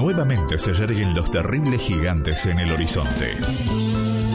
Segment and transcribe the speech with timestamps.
[0.00, 3.34] nuevamente se yerguen los terribles gigantes en el horizonte.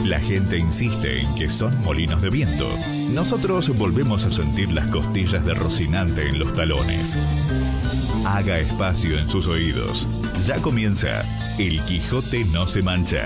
[0.04, 2.70] La gente insiste en que son molinos de viento.
[3.13, 7.17] Nosotros volvemos a sentir las costillas de Rocinante en los talones.
[8.28, 10.07] Haga espacio en sus oídos.
[10.46, 11.24] Ya comienza
[11.58, 13.26] El Quijote no se mancha.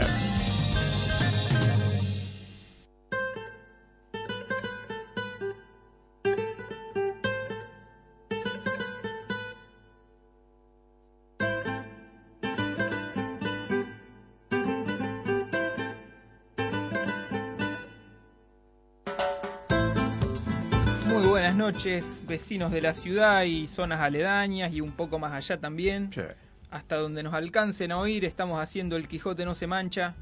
[22.29, 26.09] Vecinos de la ciudad y zonas aledañas y un poco más allá también.
[26.71, 30.13] Hasta donde nos alcancen a oír, estamos haciendo El Quijote no se mancha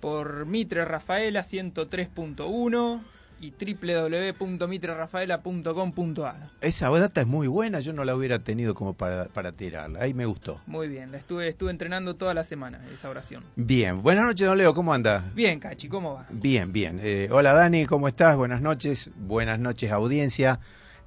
[0.00, 3.00] por Mitre Rafaela 103.1
[3.40, 6.50] y www.mitrerafaela.com.ar.
[6.60, 10.00] Esa data es muy buena, yo no la hubiera tenido como para, para tirarla.
[10.00, 10.60] Ahí me gustó.
[10.66, 13.44] Muy bien, la estuve, estuve entrenando toda la semana esa oración.
[13.54, 15.24] Bien, buenas noches, don Leo, ¿cómo anda?
[15.34, 16.26] Bien, Cachi, ¿cómo va?
[16.30, 16.98] Bien, bien.
[17.02, 18.36] Eh, hola Dani, ¿cómo estás?
[18.36, 20.58] Buenas noches, buenas noches audiencia.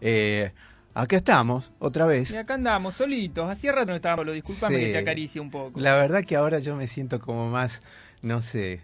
[0.02, 0.52] Eh,
[0.94, 2.32] acá estamos, otra vez.
[2.32, 3.50] Y acá andamos, solitos.
[3.50, 4.86] Hacía rato no estábamos, lo disculpame Sí.
[4.86, 5.80] que te acaricie un poco.
[5.80, 7.82] La verdad que ahora yo me siento como más,
[8.22, 8.82] no sé,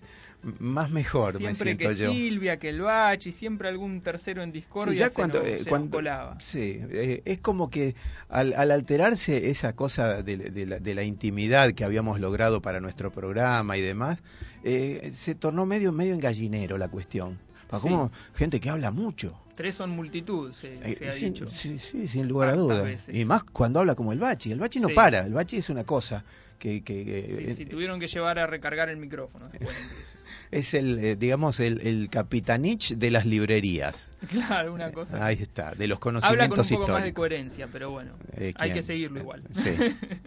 [0.60, 2.12] más mejor me Siempre siento que yo.
[2.12, 5.52] Silvia, que el Bachi, siempre algún tercero en discordia Sí, ya se cuando, nos- eh,
[5.52, 6.40] se nos cuando- colaba.
[6.40, 7.96] sí, eh, es como que
[8.30, 12.80] al, al alterarse esa cosa de, de la, de la intimidad que habíamos logrado para
[12.80, 14.20] nuestro programa y demás,
[14.64, 17.40] eh, se tornó medio medio en gallinero la cuestión.
[17.68, 17.90] Pa- Sí.
[17.90, 19.38] Como gente que habla mucho.
[19.58, 21.48] Tres son multitud, se, Eh, se ha sin, dicho.
[21.48, 23.10] sí, sí, sin lugar a dudas.
[23.12, 24.52] Y más cuando habla como el Bachi.
[24.52, 24.94] El Bachi no Sí.
[24.94, 25.26] para.
[25.26, 26.24] El Bachi es una cosa
[26.60, 29.50] que, que, que, Sí, eh, sí, tuvieron que llevar a recargar el micrófono.
[30.52, 34.12] es el, eh, digamos, el, el capitanich de las librerías.
[34.30, 35.26] claro, una cosa.
[35.26, 37.16] Ahí está, de los Habla con un conocimientos poco más de históricos.
[37.16, 39.42] coherencia, pero bueno, Eh, hay que seguirlo igual.
[39.56, 39.72] Sí.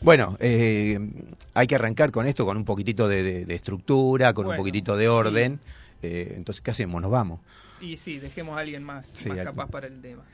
[0.00, 0.96] Bueno, eh,
[1.54, 4.64] hay que arrancar con esto, con un poquitito de, de- de estructura, con Bueno, un
[4.64, 5.58] poquitito de orden.
[6.02, 7.02] Eh, entonces, ¿qué hacemos?
[7.02, 7.40] Nos vamos.
[7.80, 10.24] Y sí, dejemos a alguien más, Sí, más capaz para el tema.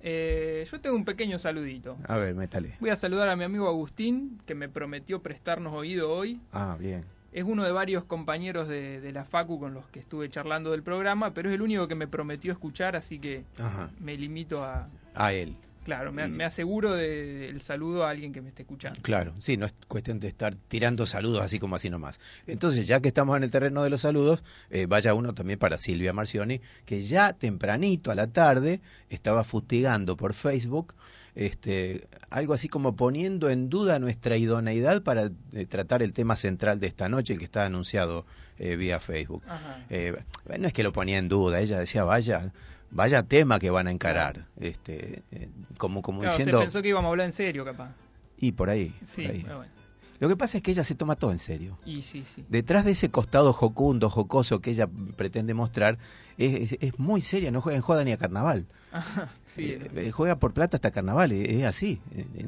[0.00, 1.96] Eh, yo tengo un pequeño saludito.
[2.06, 2.76] A ver, métale.
[2.80, 6.40] Voy a saludar a mi amigo Agustín, que me prometió prestarnos oído hoy.
[6.52, 7.04] Ah, bien.
[7.32, 10.82] Es uno de varios compañeros de, de la Facu con los que estuve charlando del
[10.82, 13.90] programa, pero es el único que me prometió escuchar, así que Ajá.
[13.98, 14.88] me limito a...
[15.14, 15.56] A él.
[15.86, 18.98] Claro, me, me aseguro de- del saludo a alguien que me esté escuchando.
[19.02, 22.18] Claro, sí, no es cuestión de estar tirando saludos así como así nomás.
[22.48, 25.78] Entonces, ya que estamos en el terreno de los saludos, eh, vaya uno también para
[25.78, 28.80] Silvia Marcioni, que ya tempranito a la tarde
[29.10, 30.94] estaba fustigando por Facebook
[31.36, 36.80] este, algo así como poniendo en duda nuestra idoneidad para eh, tratar el tema central
[36.80, 38.24] de esta noche, el que está anunciado
[38.58, 39.42] eh, vía Facebook.
[39.90, 40.16] Eh,
[40.58, 42.52] no es que lo ponía en duda, ella decía, vaya,
[42.90, 45.48] vaya tema que van a encarar, este, eh,
[45.78, 47.90] como, como Claro, diciendo, se pensó que íbamos a hablar en serio, capaz.
[48.38, 48.94] y por ahí.
[49.06, 49.42] Sí, por ahí.
[49.42, 49.72] pero bueno.
[50.18, 51.76] Lo que pasa es que ella se toma todo en serio.
[51.84, 52.42] Y sí, sí.
[52.48, 55.98] Detrás de ese costado jocundo, jocoso que ella pretende mostrar,
[56.38, 58.64] es, es- es muy seria, no juega joda ni a carnaval.
[58.92, 62.00] Ajá, sí, Eh, eh, juega por plata hasta carnaval, es, es así.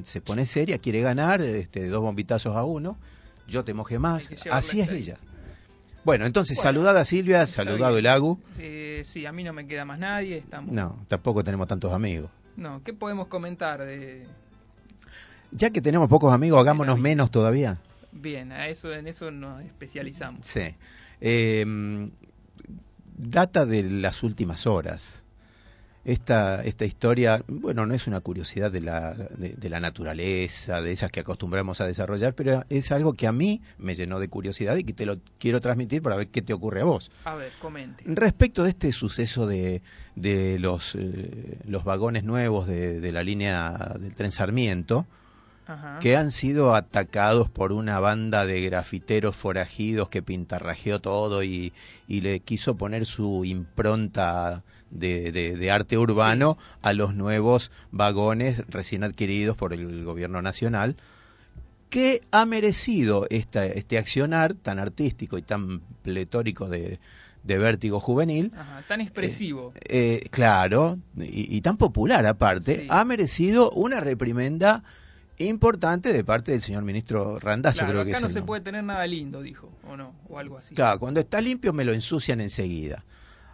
[0.05, 2.97] Se pone seria, quiere ganar, este, dos bombitazos a uno,
[3.47, 5.19] yo te moje más, así es ella.
[6.05, 8.41] Bueno, entonces, Bueno, saludada Silvia, saludado el Agu.
[8.59, 10.39] Eh, sí, a mí no me queda más nadie.
[10.39, 10.73] Estamos...
[10.73, 12.31] No, tampoco tenemos tantos amigos.
[12.57, 14.27] No, ¿qué podemos comentar de...?
[15.51, 17.79] Ya que tenemos pocos amigos, hagámonos menos todavía.
[18.13, 20.47] Bien, a eso, en eso nos especializamos.
[20.47, 20.75] Sí.
[21.21, 22.11] Eh,
[23.17, 25.25] data de las últimas horas.
[26.05, 30.93] Esta, esta historia, bueno, no es una curiosidad de la, de, de la naturaleza, de
[30.93, 34.77] esas que acostumbramos a desarrollar, pero es algo que a mí me llenó de curiosidad
[34.77, 37.11] y que te lo quiero transmitir para ver qué te ocurre a vos.
[37.25, 38.05] A ver, comente.
[38.07, 39.83] Respecto de este suceso de,
[40.15, 45.07] de los, eh, los vagones nuevos de, de la línea del tren Sarmiento,
[45.69, 45.99] Ajá.
[46.01, 51.73] que han sido atacados por una banda de grafiteros forajidos que pintarrajeó todo y,
[52.09, 58.63] y le quiso poner su impronta de, de- de arte urbano a los nuevos vagones
[58.69, 60.97] recién adquiridos por el gobierno nacional.
[61.91, 66.99] ¿Qué ha merecido esta, este accionar tan artístico y tan pletórico de,
[67.45, 68.53] de vértigo juvenil?
[68.57, 69.73] Ajá, tan expresivo.
[69.89, 72.87] Eh, claro, y, y tan popular aparte, Sí.
[72.91, 74.83] ha merecido una reprimenda
[75.39, 78.47] importante de parte del señor ministro Randazzo, claro, creo que acá es no se nombre.
[78.47, 80.75] puede tener nada lindo, dijo, o no, o algo así.
[80.75, 83.05] Claro, cuando está limpio me lo ensucian enseguida.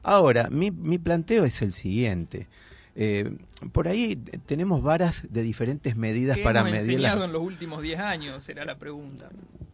[0.02, 2.48] Ahora, mi, mi planteo es el siguiente.
[2.96, 3.36] Eh,
[3.72, 4.16] por ahí
[4.46, 7.28] tenemos varas de diferentes medidas ¿Qué para hemos medir enseñado las...
[7.28, 8.42] en los últimos 10 años?
[8.42, 9.28] Será la pregunta.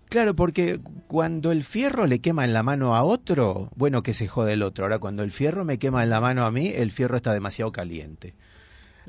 [0.08, 4.26] Claro, porque cuando el fierro le quema en la mano a otro, bueno, que se
[4.26, 4.84] jode el otro.
[4.84, 7.70] Ahora, cuando el fierro me quema en la mano a mí, el fierro está demasiado
[7.70, 8.34] caliente.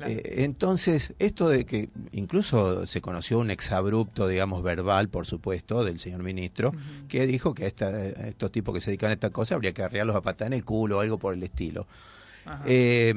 [0.06, 5.98] Eh, entonces, esto de que incluso se conoció un exabrupto, digamos, verbal, por supuesto, del
[5.98, 6.72] señor ministro,
[7.08, 10.16] que dijo que a, estos tipos que se dedican a esta cosa habría que arrearlos
[10.16, 11.86] a patar en el culo o algo por el estilo.
[12.66, 13.14] Eh,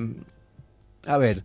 [1.07, 1.43] a ver,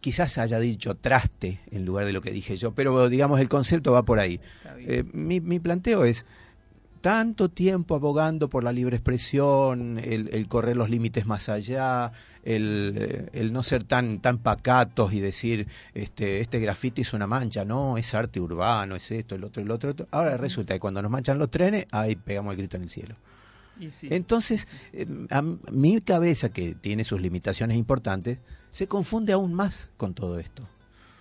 [0.00, 3.92] quizás haya dicho traste en lugar de lo que dije yo, pero digamos el concepto
[3.92, 4.40] va por ahí.
[4.78, 6.24] Eh, mi, mi planteo es,
[7.00, 12.12] tanto tiempo abogando por la libre expresión, el, correr los límites más allá,
[12.44, 17.64] el, el, no ser tan, tan pacatos y decir, este, este grafiti es una mancha,
[17.64, 19.94] no, es arte urbano, es esto, el otro, el otro.
[20.10, 23.14] Ahora resulta que cuando nos manchan los trenes, ahí pegamos el grito en el cielo.
[24.02, 28.38] Entonces, eh, a mi cabeza, que tiene sus limitaciones importantes,
[28.70, 30.68] se confunde aún más con todo esto.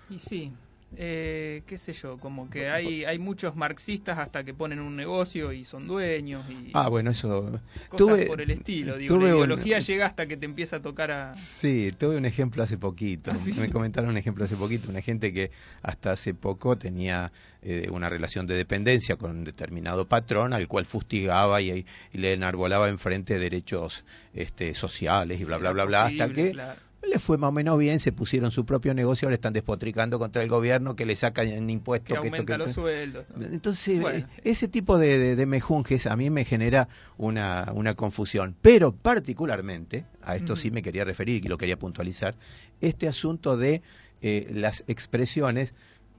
[0.10, 0.52] Y sí,
[0.98, 5.54] eh, qué sé yo, como que hay, hay muchos marxistas hasta que ponen un negocio
[5.54, 7.60] y son dueños y ah, bueno, eso
[7.90, 8.98] cosas por el estilo.
[8.98, 11.36] Digo, la ideología llega hasta que te empieza a tocar a...
[11.36, 13.32] Sí, tuve un ejemplo hace poquito.
[13.32, 15.52] ¿Ah, Me comentaron un ejemplo hace poquito, una gente que
[15.84, 17.32] hasta hace poco tenía
[17.62, 22.90] eh, una relación de dependencia con un determinado patrón al cual fustigaba y, le enarbolaba
[22.90, 24.04] enfrente derechos
[24.34, 26.54] este, sociales y bla, bla, bla, bla, hasta que
[27.02, 30.44] le fue más o menos bien, se pusieron su propio negocio, ahora están despotricando contra
[30.44, 32.20] el gobierno que le sacan impuestos.
[32.20, 33.26] Que, aumenta los sueldos.
[33.40, 36.88] Entonces, eh, ese tipo de, de, mejunjes a mí me genera
[37.18, 38.56] una, una confusión.
[38.62, 42.36] Pero particularmente, a esto sí me quería referir y lo quería puntualizar,
[42.82, 43.82] este asunto de
[44.22, 45.74] eh, las expresiones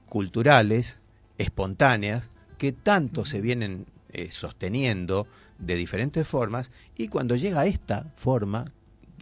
[0.09, 0.99] culturales,
[1.37, 8.11] espontáneas, que tanto se vienen eh, sosteniendo de diferentes formas y cuando llega a esta
[8.15, 8.73] forma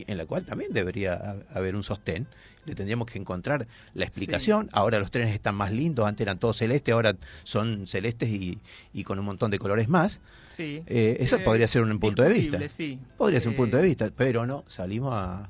[0.07, 2.27] en la cual también debería haber un sostén.
[2.65, 4.69] Le tendríamos que encontrar la explicación.
[4.73, 8.59] Ahora los trenes están más lindos, antes eran todos celestes, ahora son celestes y,
[8.93, 10.21] y con un montón de colores más.
[10.45, 10.83] Sí.
[10.85, 12.59] Eh, eso eh, podría ser un punto de vista.
[12.69, 12.99] Sí.
[13.17, 15.49] Podría ser un punto de vista, pero no, salimos a,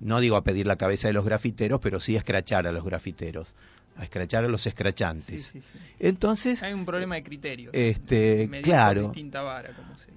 [0.00, 2.84] no digo a pedir la cabeza de los grafiteros, pero sí a escrachar a los
[2.84, 3.54] grafiteros
[4.00, 5.52] a escrachar a los escrachantes.
[5.98, 7.70] Entonces hay un problema de criterio.
[7.74, 9.12] Este, claro.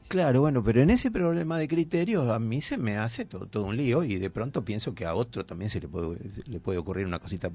[0.08, 3.76] Claro, bueno, pero en ese problema de criterio a mí se me hace todo, un
[3.76, 7.06] lío y de pronto pienso que a otro también se le puede, le puede ocurrir
[7.06, 7.52] una cosita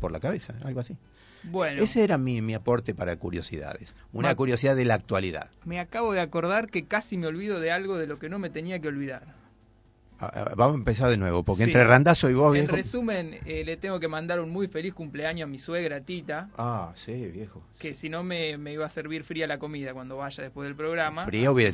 [0.00, 0.96] por la cabeza, algo así.
[1.44, 1.82] Bueno.
[1.82, 5.50] Ese era mi, mi aporte para curiosidades, una curiosidad de la actualidad.
[5.64, 8.50] Me acabo de acordar que casi me olvido de algo de lo que no me
[8.50, 9.41] tenía que olvidar.
[10.56, 12.70] Vamos a empezar de nuevo, porque entre Randazo y vos, viejo...
[12.70, 16.48] En resumen, eh, le tengo que mandar un muy feliz cumpleaños a mi suegra Tita.
[16.56, 17.62] Ah, sí, viejo.
[17.78, 21.24] Que si no me, iba a servir fría la comida cuando vaya después del programa.
[21.24, 21.72] Fría hubiera,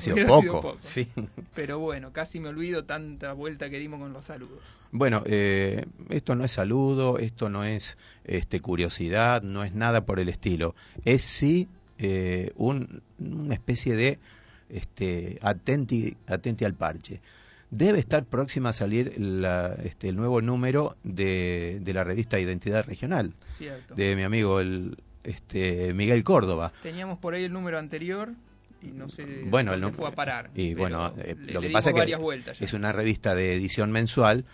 [0.00, 0.76] sido, poco.
[0.78, 1.08] Sí.
[1.54, 4.60] Pero bueno, casi me olvido tanta vuelta que dimos con los saludos.
[4.92, 10.20] Bueno, eh, esto no es saludo, esto no es este, curiosidad, no es nada por
[10.20, 10.76] el estilo.
[11.04, 14.20] Es sí eh, un, una especie de
[14.68, 17.20] este, atenti, atenti al parche
[17.70, 19.14] debe estar próxima a salir
[19.84, 23.34] este, el nuevo número de, la revista Identidad Regional
[23.94, 26.72] de mi amigo el este Miguel Córdoba.
[26.82, 28.32] Teníamos por ahí el número anterior
[28.82, 30.50] y no sé bueno, dónde fue a parar.
[30.54, 34.44] Y bueno, eh, lo que pasa es que es una revista de edición mensual.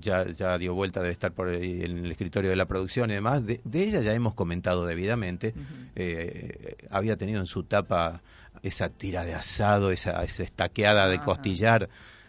[0.00, 3.46] Ya, ya dio vuelta, debe estar por en el escritorio de la producción y demás.
[3.46, 5.54] De, ella ya hemos comentado debidamente.
[5.94, 8.22] Eh, había tenido en su tapa
[8.62, 11.88] esa tira de asado, esa, esa estaqueada de costillar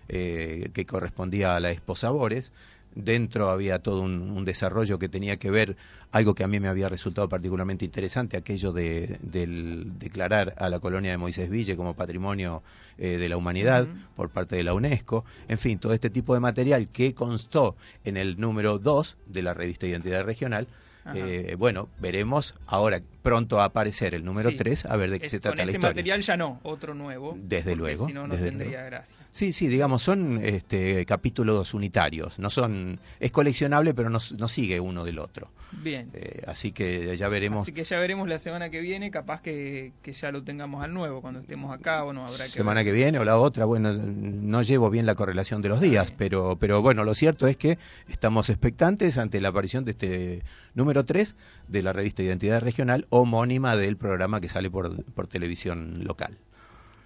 [0.10, 2.52] eh, que correspondía a la esposa Bores.
[2.96, 5.78] Dentro había todo un, desarrollo que tenía que ver,
[6.12, 11.12] algo que a mí me había resultado particularmente interesante, aquello de declarar a la colonia
[11.12, 12.64] de Moisés Ville como patrimonio
[12.98, 15.24] eh, de la humanidad por parte de la UNESCO.
[15.48, 19.54] En fin, todo este tipo de material que constó en el número 2 de la
[19.54, 20.68] revista Identidad Regional.
[21.14, 25.40] Eh, bueno, veremos ahora pronto a aparecer el número 3 a ver de qué se
[25.40, 25.80] trata la historia.
[25.80, 27.38] Con ese material ya no, otro nuevo.
[27.40, 28.08] Desde luego.
[28.08, 29.20] Si no, no tendría gracia.
[29.32, 32.40] Sí, sí, digamos, son este, capítulos unitarios.
[32.40, 35.52] No son, es coleccionable, pero no, no sigue uno del otro.
[35.72, 36.10] Bien.
[36.14, 37.62] Eh, así que ya veremos.
[37.62, 40.94] Así que ya veremos la semana que viene, capaz que, que ya lo tengamos al
[40.94, 42.50] nuevo cuando estemos acá o no habrá que.
[42.50, 46.12] Semana que viene o la otra, bueno, no llevo bien la correlación de los días,
[46.18, 50.44] pero, pero bueno, lo cierto es que estamos expectantes ante la aparición de este
[50.74, 51.36] número 3
[51.68, 56.38] de la revista Identidad Regional homónima del programa que sale por, por televisión local.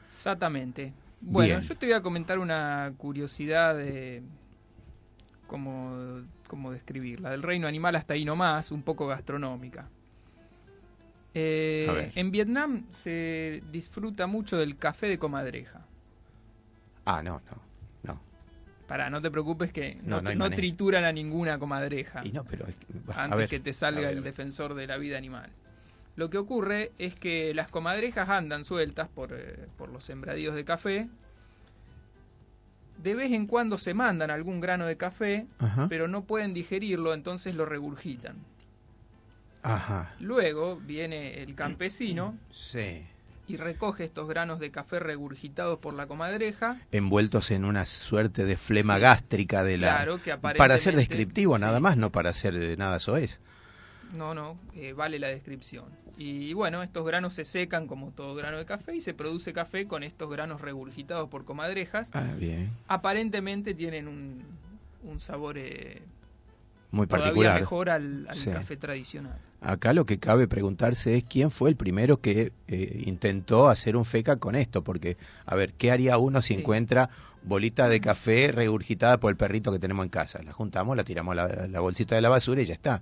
[0.08, 0.93] Exactamente.
[1.22, 4.22] Bueno, yo te voy a comentar una curiosidad de
[5.48, 7.29] cómo, cómo describirla.
[7.32, 9.88] Del reino animal hasta ahí nomás, un poco gastronómica.
[11.34, 15.86] Eh, en Vietnam se disfruta mucho del café de comadreja.
[17.05, 17.62] Ah, no, no,
[18.03, 18.22] no.
[18.88, 22.22] Para, no te preocupes que no, trituran a ninguna comadreja.
[22.24, 22.65] Y no, pero
[23.15, 25.50] antes que te salga el defensor de la vida animal.
[26.15, 30.63] Lo que ocurre es que las comadrejas andan sueltas por, eh, por los sembradíos de
[30.63, 31.10] café,
[33.03, 35.46] de vez en cuando se mandan algún grano de café,
[35.89, 38.38] pero no pueden digerirlo, entonces lo regurgitan.
[39.62, 40.13] Ajá.
[40.20, 43.05] Luego viene el campesino sí.
[43.48, 46.79] y recoge estos granos de café regurgitados por la comadreja.
[46.91, 49.96] Envueltos en una suerte de flema gástrica de la...
[49.96, 53.39] Claro, que Para ser descriptivo nada más, no para ser nada es.
[54.13, 55.86] No, no, eh, vale la descripción.
[56.17, 59.88] Y bueno, estos granos se secan como todo grano de café y se produce café
[59.88, 62.12] con estos granos regurgitados por comadrejas.
[62.13, 62.72] Ah, bien.
[62.88, 64.43] Aparentemente tienen un,
[65.03, 66.01] un sabor eh,
[66.91, 67.60] muy particular.
[67.60, 69.38] mejor al, café tradicional.
[69.62, 74.05] Acá lo que cabe preguntarse es quién fue el primero que eh, intentó hacer un
[74.05, 77.10] feca con esto, porque, a ver, ¿qué haría uno si encuentra
[77.43, 80.43] bolita de café regurgitada por el perrito que tenemos en casa?
[80.43, 83.01] La juntamos, la tiramos a la bolsita de la basura y ya está.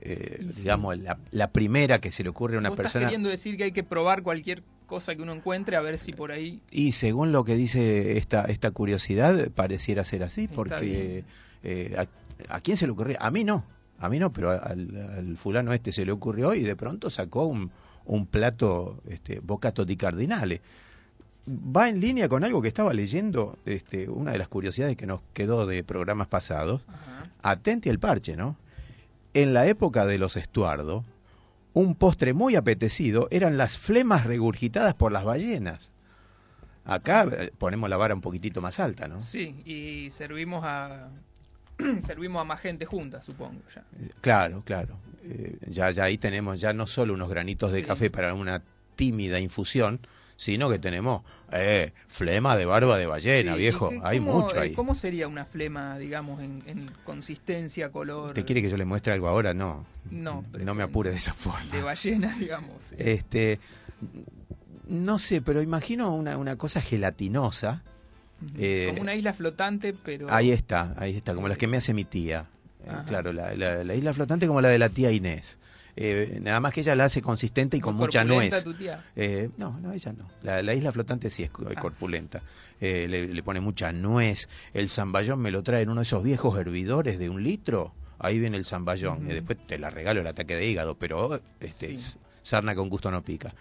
[0.00, 0.96] Eh, digamos,
[1.30, 2.88] la, primera que se le ocurre a una persona.
[2.88, 6.12] Estás queriendo decir que hay que probar cualquier cosa que uno encuentre a ver si
[6.12, 6.60] por ahí.
[6.70, 11.24] Y según lo que dice esta, esta curiosidad, pareciera ser así, porque
[11.62, 12.06] eh,
[12.48, 13.16] a, quién se le ocurrió?
[13.20, 13.64] A mí no,
[13.98, 17.70] a mí no, pero al, fulano este se le ocurrió y de pronto sacó un,
[18.04, 20.60] un plato este, bocato di cardinale.
[21.48, 25.20] Va en línea con algo que estaba leyendo, este, una de las curiosidades que nos
[25.32, 26.82] quedó de programas pasados.
[27.42, 28.56] Atente al parche, ¿no?
[29.34, 31.04] En la época de los Estuardo,
[31.72, 35.90] un postre muy apetecido eran las flemas regurgitadas por las ballenas.
[36.84, 39.20] Acá eh, ponemos la vara un poquitito más alta, ¿no?
[39.20, 41.08] Sí, y servimos a
[42.06, 43.84] servimos a más gente junta, supongo ya.
[44.20, 44.96] Claro, claro.
[45.24, 48.62] Eh, ya ya ahí tenemos ya no solo unos granitos de café para una
[48.94, 50.00] tímida infusión,
[50.36, 51.22] sino que tenemos
[51.52, 53.90] eh, flema de barba de ballena, viejo.
[54.02, 54.72] Hay mucho ahí.
[54.72, 58.34] ¿Cómo sería una flema, digamos, en, consistencia, color?
[58.34, 59.54] ¿Te quiere que yo le muestre algo ahora?
[59.54, 59.86] No.
[60.10, 61.70] No, no me apure de esa forma.
[61.72, 62.92] De ballena, digamos.
[62.98, 63.58] Este,
[64.88, 67.82] no sé, pero imagino una, una cosa gelatinosa.
[68.58, 70.32] Eh, como una isla flotante, pero...
[70.32, 72.46] Ahí está, ahí está, como las que me hace mi tía.
[72.84, 75.58] Eh, claro, la, la, isla flotante como la de la tía Inés.
[75.96, 78.64] Eh, nada más que ella la hace consistente y con mucha nuez.
[79.14, 80.26] Eh, no, no, ella no.
[80.42, 81.80] La, isla flotante sí es ah.
[81.80, 82.42] corpulenta.
[82.80, 84.48] Eh, le, pone mucha nuez.
[84.72, 87.92] El zamballón me lo trae en uno de esos viejos hervidores de un litro.
[88.18, 89.30] Ahí viene el zamballón.
[89.30, 91.94] y después te la regalo el ataque de hígado, pero este,
[92.42, 93.54] sarna con gusto no pica.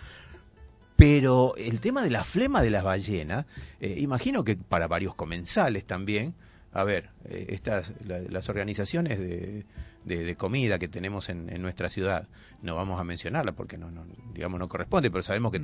[0.96, 3.46] Pero el tema de la flema de las ballenas,
[3.82, 6.34] imagino que para varios comensales también,
[6.72, 9.66] a ver, estas las organizaciones de,
[10.06, 12.28] de, comida que tenemos en, nuestra ciudad.
[12.62, 15.62] No vamos a mencionarla porque no, no digamos no corresponde, pero sabemos que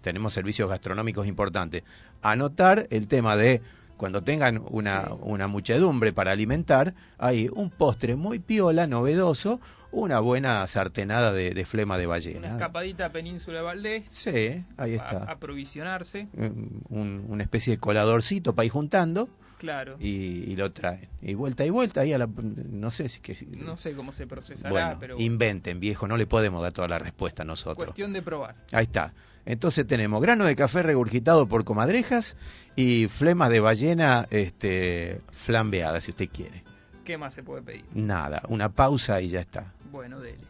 [0.00, 1.82] tenemos servicios gastronómicos importantes.
[2.22, 3.62] Anotar el tema de
[3.98, 10.66] cuando tengan una, una muchedumbre para alimentar, hay un postre muy piola, novedoso, una buena
[10.66, 12.38] sartenada de, flema de ballena.
[12.38, 14.04] Una escapadita a Península Valdés.
[14.12, 15.24] Sí, ahí está.
[15.24, 16.28] aprovisionarse.
[16.34, 19.28] Un, una especie de coladorcito para ir juntando.
[19.58, 19.96] Claro.
[19.98, 21.08] Y, lo traen.
[21.20, 24.28] Y vuelta y vuelta, ahí a la, no sé si que, No sé cómo se
[24.28, 25.18] procesará, pero...
[25.18, 27.86] inventen, viejo, no le podemos dar toda la respuesta a nosotros.
[27.86, 28.54] Cuestión de probar.
[28.70, 29.12] Ahí está.
[29.48, 32.36] Entonces tenemos grano de café regurgitado por comadrejas
[32.76, 36.64] y flema de ballena este, flambeada, si usted quiere.
[37.02, 37.86] ¿Qué más se puede pedir?
[37.94, 39.72] Nada, una pausa y ya está.
[39.90, 40.44] Bueno, dele.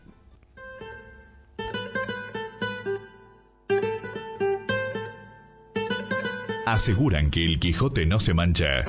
[6.66, 8.84] Aseguran que el Quijote no se mancha.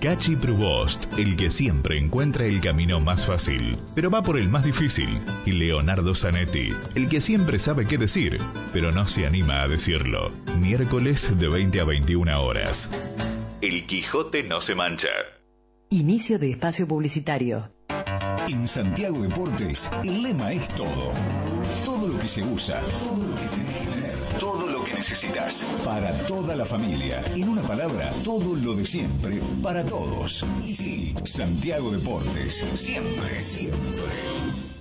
[0.00, 4.64] Cachi Prubost, el que siempre encuentra el camino más fácil, pero va por el más
[4.64, 5.20] difícil.
[5.46, 8.38] Y Leonardo Zanetti, el que siempre sabe qué decir,
[8.72, 10.32] pero no se anima a decirlo.
[10.58, 12.90] Miércoles de 20 a 21 horas.
[13.62, 15.08] El Quijote no se mancha.
[15.88, 17.72] Inicio de espacio publicitario.
[18.48, 21.12] En Santiago Deportes, el lema es todo.
[21.84, 22.80] Todo lo que se usa.
[22.80, 23.25] Todo
[25.08, 25.64] necesitas.
[25.84, 27.22] Para toda la familia.
[27.32, 29.40] En una palabra, todo lo de siempre.
[29.62, 30.44] Para todos.
[30.64, 32.66] Y sí, Santiago Deportes.
[32.74, 34.75] Siempre, siempre.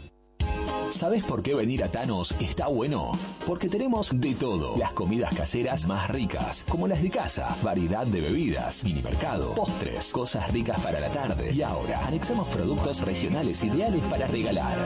[0.95, 3.11] ¿Sabes por qué venir a Thanos está bueno?
[3.45, 4.77] Porque tenemos de todo.
[4.77, 10.09] Las comidas caseras más ricas, como las de casa, variedad de bebidas, mini mercado, postres,
[10.13, 11.51] cosas ricas para la tarde.
[11.51, 14.77] Y ahora, anexamos productos regionales ideales para regalar.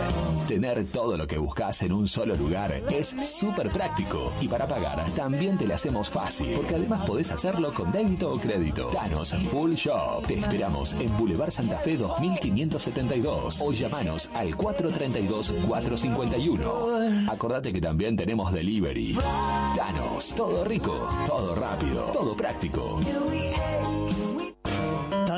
[0.47, 4.33] Tener todo lo que buscas en un solo lugar es súper práctico.
[4.41, 6.55] Y para pagar, también te lo hacemos fácil.
[6.55, 8.87] Porque además podés hacerlo con débito o crédito.
[8.87, 10.25] Thanos Full Shop.
[10.25, 17.29] Te esperamos en Boulevard Santa Fe 2572 o llamanos al 432 4 51.
[17.29, 19.17] Acordate que también tenemos delivery.
[19.75, 22.99] Danos, todo rico, todo rápido, todo práctico.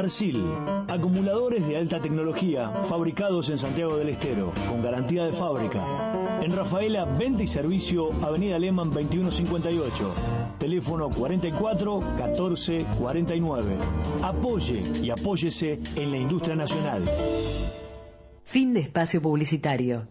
[0.01, 0.43] Arcil,
[0.87, 6.39] acumuladores de alta tecnología fabricados en Santiago del Estero, con garantía de fábrica.
[6.41, 10.13] En Rafaela, venta y servicio, Avenida Lehman 2158,
[10.57, 13.77] teléfono 44 14 49.
[14.23, 17.03] Apoye y apóyese en la industria nacional.
[18.43, 20.07] Fin de espacio publicitario.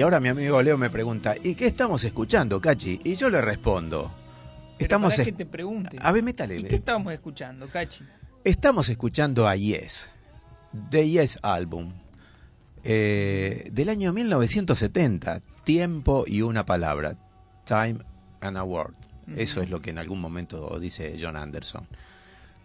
[0.00, 3.02] Y ahora mi amigo Leo me pregunta, ¿y qué estamos escuchando, Cachi?
[3.04, 4.10] Y yo le respondo.
[4.78, 5.98] estamos para que te pregunte.
[6.00, 6.56] A ver, métale.
[6.56, 8.02] ¿Y qué estamos escuchando, Cachi?
[8.42, 10.08] Estamos escuchando a Yes,
[10.88, 11.92] The Yes Album,
[12.82, 17.18] eh, del año 1970, Tiempo y una palabra,
[17.64, 17.98] Time
[18.40, 18.94] and a Word.
[19.36, 21.86] Eso es lo que en algún momento dice John Anderson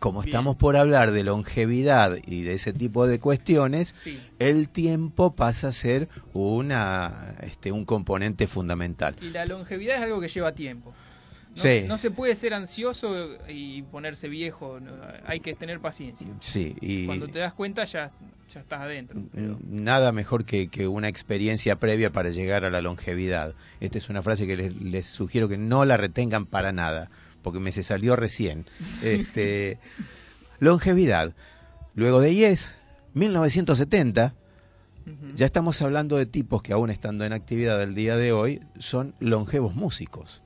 [0.06, 3.96] como estamos por hablar de longevidad y de ese tipo de cuestiones,
[4.38, 9.16] el tiempo pasa a ser una, este, un componente fundamental.
[9.20, 10.94] Y la longevidad es algo que lleva tiempo.
[11.88, 14.78] No, se puede ser ansioso y ponerse viejo,
[15.26, 16.28] hay que tener paciencia.
[16.40, 18.12] Sí, y Cuando te das cuenta ya,
[18.54, 19.20] ya estás adentro.
[19.34, 23.56] Nada mejor que, una experiencia previa para llegar a la longevidad.
[23.80, 27.10] Esta es una frase que les, les sugiero que no la retengan para nada
[27.46, 28.66] porque me se salió recién.
[29.04, 29.78] Este,
[30.60, 31.36] longevidad.
[31.94, 32.76] Luego de Yes,
[33.14, 34.34] 1970,
[35.36, 39.14] ya estamos hablando de tipos que aún estando en actividad el día de hoy, son
[39.20, 40.42] longevos músicos.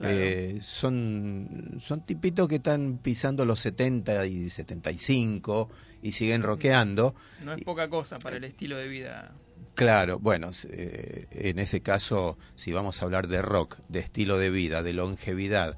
[0.00, 5.68] Eh, son, son tipitos que están pisando los 70 y 75
[6.02, 7.14] y siguen rockeando.
[7.44, 9.34] No es poca cosa para el estilo de vida.
[9.74, 14.48] Claro, bueno, eh, en ese caso, si vamos a hablar de rock, de estilo de
[14.48, 15.76] vida, de longevidad,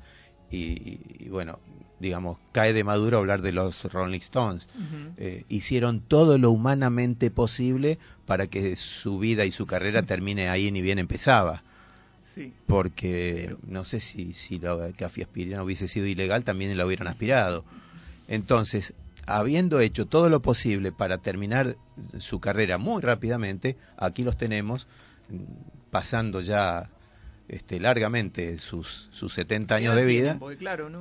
[0.50, 1.58] y, bueno,
[1.98, 4.68] digamos, cae de maduro hablar de los Rolling Stones.
[5.16, 10.70] Eh, hicieron todo lo humanamente posible para que su vida y su carrera termine ahí
[10.70, 11.62] ni bien empezaba.
[12.34, 12.52] Sí.
[12.66, 17.64] Porque no sé si, si la café aspirina hubiese sido ilegal, también la hubieran aspirado.
[18.28, 18.94] Entonces,
[19.26, 21.76] habiendo hecho todo lo posible para terminar
[22.18, 24.86] su carrera muy rápidamente, aquí los tenemos
[25.28, 26.88] mm, pasando ya
[27.50, 30.38] este, largamente sus, sus 70 años de vida.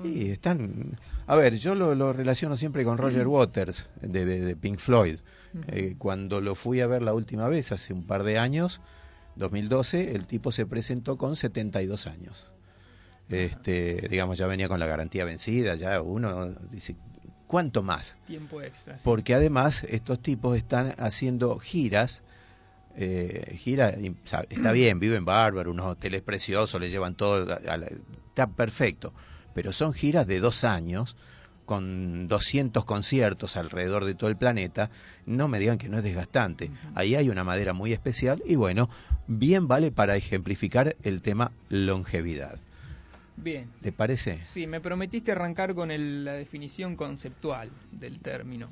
[0.03, 0.97] Y están.
[1.27, 5.19] A ver, yo lo, relaciono siempre con Roger Waters de, Pink Floyd.
[5.67, 8.81] Eh, cuando lo fui a ver la última vez, hace un par de años,
[9.35, 12.51] 2012, el tipo se presentó con 72 años.
[13.29, 16.95] Este, digamos, ya venía con la garantía vencida, ya uno dice,
[17.45, 18.17] ¿cuánto más?
[18.25, 18.97] Tiempo extra.
[19.03, 22.23] Porque además estos tipos están haciendo giras
[22.95, 23.89] eh, gira,
[24.49, 27.58] está bien, viven bárbaro, unos hoteles preciosos, le llevan todo,
[28.28, 29.13] está perfecto,
[29.54, 31.15] pero son giras de dos años
[31.65, 34.89] con 200 conciertos alrededor de todo el planeta,
[35.28, 36.71] no me digan que no es desgastante.
[36.95, 38.89] Ahí hay una madera muy especial y bueno,
[39.28, 42.58] bien vale para ejemplificar el tema longevidad.
[43.38, 43.69] Bien.
[43.82, 44.39] ¿Te parece?
[44.43, 45.89] Sí, me prometiste arrancar con
[46.25, 48.69] la definición conceptual del término.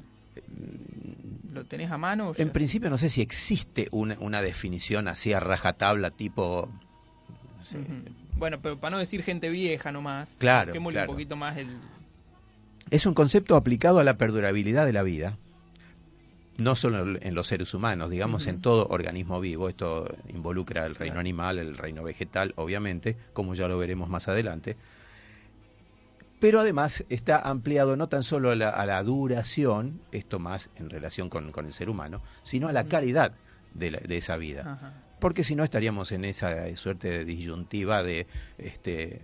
[1.53, 2.33] ¿Lo tenés a mano?
[2.37, 6.69] En principio no sé si existe una, definición así a rajatabla tipo
[8.35, 11.77] Bueno, pero para no decir gente vieja nomás, claro, un poquito más el...
[12.89, 15.37] Es un concepto aplicado a la perdurabilidad de la vida,
[16.57, 19.69] no solo en los seres humanos, digamos en todo organismo vivo.
[19.69, 24.77] Esto involucra el reino animal, el reino vegetal, obviamente, como ya lo veremos más adelante.
[26.39, 31.51] Pero además está ampliado no tan solo a la, duración, esto más en relación con,
[31.65, 33.33] el ser humano, sino a la calidad
[33.73, 39.21] de, esa vida porque si no estaríamos en esa suerte de disyuntiva de este,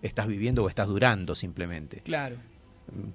[0.00, 2.00] estás viviendo o estás durando simplemente.
[2.00, 2.36] Claro.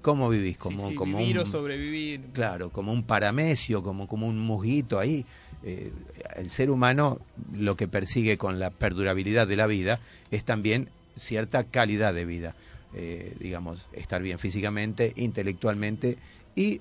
[0.02, 0.56] ¿Cómo vivís?
[0.56, 2.20] Como, como vivir o sobrevivir.
[2.32, 5.24] Claro, como un paramecio, como, como un musguito ahí.
[5.62, 5.92] Eh,
[6.36, 7.20] el ser humano
[7.52, 12.54] lo que persigue con la perdurabilidad de la vida es también cierta calidad de vida.
[12.94, 16.16] Eh, digamos, estar bien físicamente, intelectualmente
[16.56, 16.80] y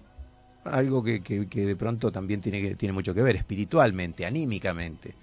[0.64, 5.16] algo que, que, que, de pronto también tiene, tiene mucho que ver, espiritualmente, anímicamente.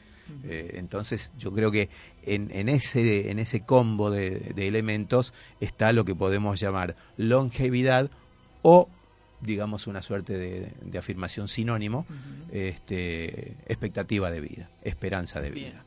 [0.45, 1.89] Eh, entonces yo creo que
[2.23, 8.11] en, en, ese, en ese combo de, elementos está lo que podemos llamar longevidad
[8.63, 8.89] o
[9.41, 12.07] digamos una suerte de, afirmación sinónimo,
[12.51, 15.85] este, expectativa de vida, esperanza de vida.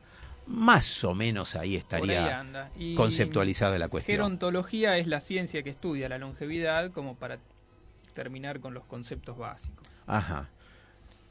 [0.47, 4.15] Más o menos ahí estaría conceptualizada la cuestión.
[4.15, 7.39] Gerontología es la ciencia que estudia la longevidad como para
[8.13, 9.88] terminar con los conceptos básicos.
[10.05, 10.49] Ajá.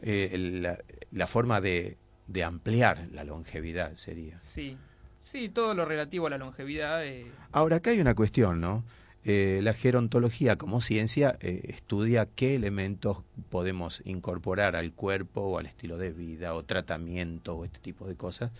[0.03, 0.77] Eh,
[1.11, 4.39] la, forma de de ampliar la longevidad sería.
[4.41, 4.77] Sí,
[5.23, 7.05] sí, todo lo relativo a la longevidad.
[7.05, 7.31] Eh...
[7.53, 8.85] Ahora, acá hay una cuestión, ¿no?
[9.25, 15.67] Eh, la gerontología como ciencia eh, estudia qué elementos podemos incorporar al cuerpo o al
[15.67, 18.53] estilo de vida o tratamiento o este tipo de cosas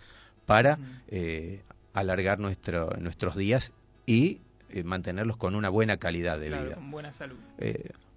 [0.47, 0.79] para
[1.09, 3.73] eh, alargar nuestro, nuestros días
[4.07, 4.41] y
[4.85, 6.75] mantenerlos con una buena calidad de vida.
[6.75, 7.37] Con buena salud.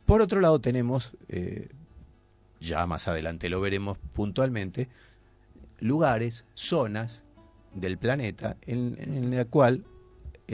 [0.06, 1.16] por otro lado tenemos,
[2.60, 4.90] ya más adelante lo veremos puntualmente,
[5.80, 7.24] lugares, zonas
[7.74, 9.84] del planeta en, en la cual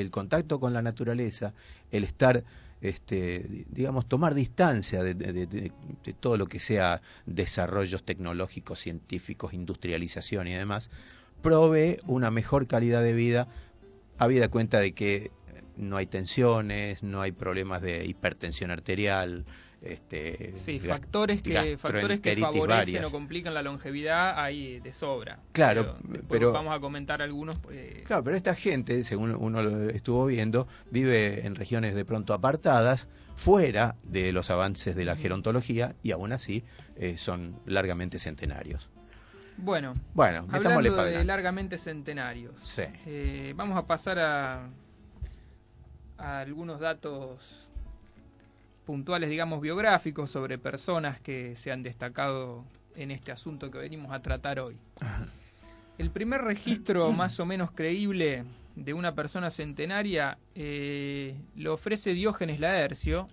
[0.02, 1.54] el contacto con la naturaleza,
[1.92, 2.44] el estar,
[2.82, 5.72] este, digamos, tomar distancia de,
[6.20, 10.92] todo lo que sea desarrollos tecnológicos, científicos, industrialización y demás,
[11.46, 13.48] provee una mejor calidad de vida,
[14.18, 15.32] habida cuenta de que
[15.78, 19.46] no hay tensiones, no hay problemas de hipertensión arterial,
[19.82, 25.40] este, sí, factores que, factores que favorecen o complican la longevidad hay de sobra.
[25.52, 27.58] Claro, pero, vamos a comentar algunos.
[27.70, 32.34] Eh, claro, pero esta gente, según uno lo estuvo viendo, vive en regiones de pronto
[32.34, 36.64] apartadas, fuera de los avances de la gerontología y aún así
[36.96, 38.90] eh, son largamente centenarios.
[39.58, 44.70] Bueno, bueno hablando de largamente centenarios, eh, vamos a pasar a,
[46.18, 47.70] a algunos datos
[48.86, 52.64] puntuales, digamos, biográficos sobre personas que se han destacado
[52.96, 54.78] en este asunto que venimos a tratar hoy.
[55.98, 62.60] El primer registro más o menos creíble de una persona centenaria eh, lo ofrece Diógenes
[62.60, 63.28] Laercio,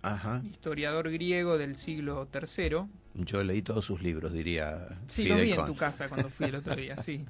[0.45, 2.87] historiador griego del siglo III.
[3.14, 4.88] Yo leí todos sus libros, diría.
[5.07, 7.25] Sí, lo vi en tu casa cuando fui el otro día, sí.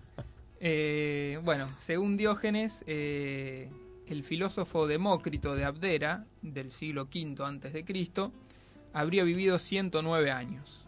[0.61, 3.69] Eh, bueno, según Diógenes, eh,
[4.07, 8.33] el filósofo Demócrito de Abdera, del siglo V antes de Cristo,
[8.93, 10.87] habría vivido 109 años.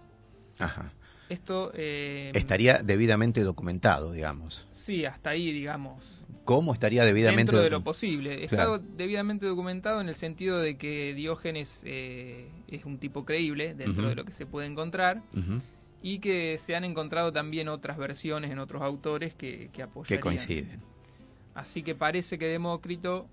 [0.58, 0.92] Ajá.
[1.28, 4.68] Esto eh, estaría debidamente documentado, digamos.
[4.70, 6.23] Sí, hasta ahí, digamos.
[6.44, 8.44] ¿Cómo estaría debidamente dentro de lo posible?
[8.44, 14.08] Está debidamente documentado en el sentido de que Diógenes eh, es un tipo creíble dentro
[14.08, 15.22] de lo que se puede encontrar.
[16.02, 20.18] Y que se han encontrado también otras versiones en otros autores que, que apoyarían.
[20.18, 20.80] Que coinciden.
[21.54, 23.26] Así que parece que Demócrito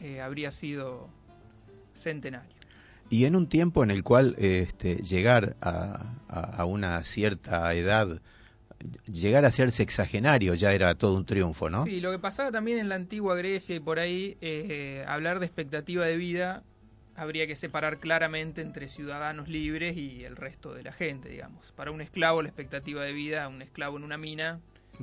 [0.00, 1.08] eh, habría sido
[1.94, 2.58] centenario.
[3.10, 8.20] Y en un tiempo en el cual este, llegar a, una cierta edad,
[9.06, 11.84] llegar a ser sexagenario ya era todo un triunfo, ¿no?
[11.84, 15.46] Sí, lo que pasaba también en la antigua Grecia y por ahí, eh, hablar de
[15.46, 16.62] expectativa de vida
[17.16, 21.72] habría que separar claramente entre ciudadanos libres y el resto de la gente, digamos.
[21.72, 24.60] Para un esclavo, la expectativa de vida, un esclavo en una mina,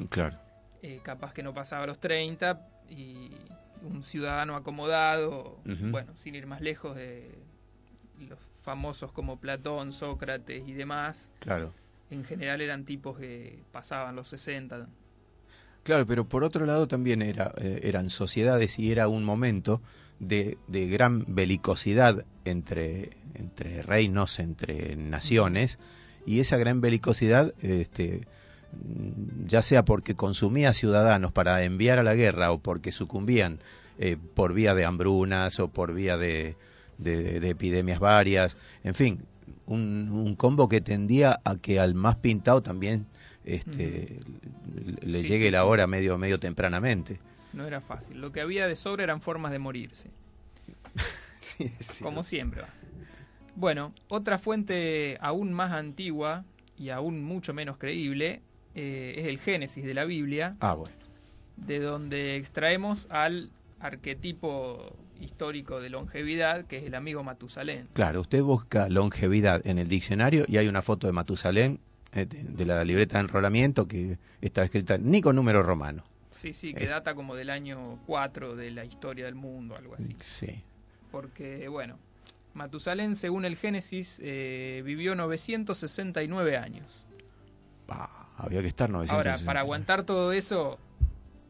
[0.09, 0.37] claro.
[0.81, 3.31] Eh, capaz que no pasaba los 30 y
[3.81, 7.37] un ciudadano acomodado, bueno, sin ir más lejos de
[8.19, 11.31] los famosos como Platón, Sócrates y demás.
[11.39, 11.73] Claro.
[12.11, 14.87] En general eran tipos que pasaban los 60.
[15.83, 19.81] Claro, pero por otro lado también era, eh, eran sociedades y era un momento
[20.19, 25.77] de, de gran belicosidad entre, entre reinos, entre naciones,
[26.25, 28.25] y esa gran belicosidad este,
[29.45, 33.59] ya sea porque consumía ciudadanos para enviar a la guerra o porque sucumbían
[33.99, 36.55] eh, por vía de hambrunas o por vía de,
[36.97, 39.19] de, epidemias varias, en fin,
[39.67, 43.05] un, combo que tendía a que al más pintado también
[43.43, 44.19] este,
[45.01, 47.19] le llegue la hora medio, medio tempranamente.
[47.53, 48.19] No era fácil.
[48.19, 50.09] Lo que había de sobra eran formas de morirse.
[52.01, 52.63] Como siempre.
[53.55, 56.43] Bueno, otra fuente aún más antigua
[56.77, 58.41] y aún mucho menos creíble
[58.73, 60.57] eh, es el Génesis de la Biblia.
[60.59, 60.93] Ah, bueno.
[61.55, 63.49] De donde extraemos al
[63.79, 67.87] arquetipo histórico de longevidad, que es el amigo Matusalén.
[67.93, 71.79] Claro, usted busca longevidad en el diccionario y hay una foto de Matusalén
[72.13, 76.03] eh, de la libreta de enrolamiento que está escrita ni con número romano.
[76.31, 76.87] Sí, sí, que eh.
[76.87, 80.15] data como del año 4 de la historia del mundo, algo así.
[80.19, 80.63] Sí.
[81.11, 81.97] Porque, bueno,
[82.53, 87.05] Matusalén, según el Génesis, eh, vivió 969 años.
[88.37, 89.29] había que estar 969.
[89.29, 90.79] Ahora, para aguantar todo eso,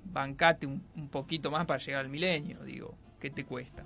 [0.04, 2.96] bancate un, poquito más para llegar al milenio, digo.
[3.20, 3.86] ¿Qué te cuesta?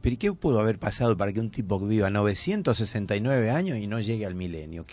[0.00, 3.86] ¿Pero y qué pudo haber pasado para que un tipo que viva 969 años y
[3.86, 4.84] no llegue al milenio?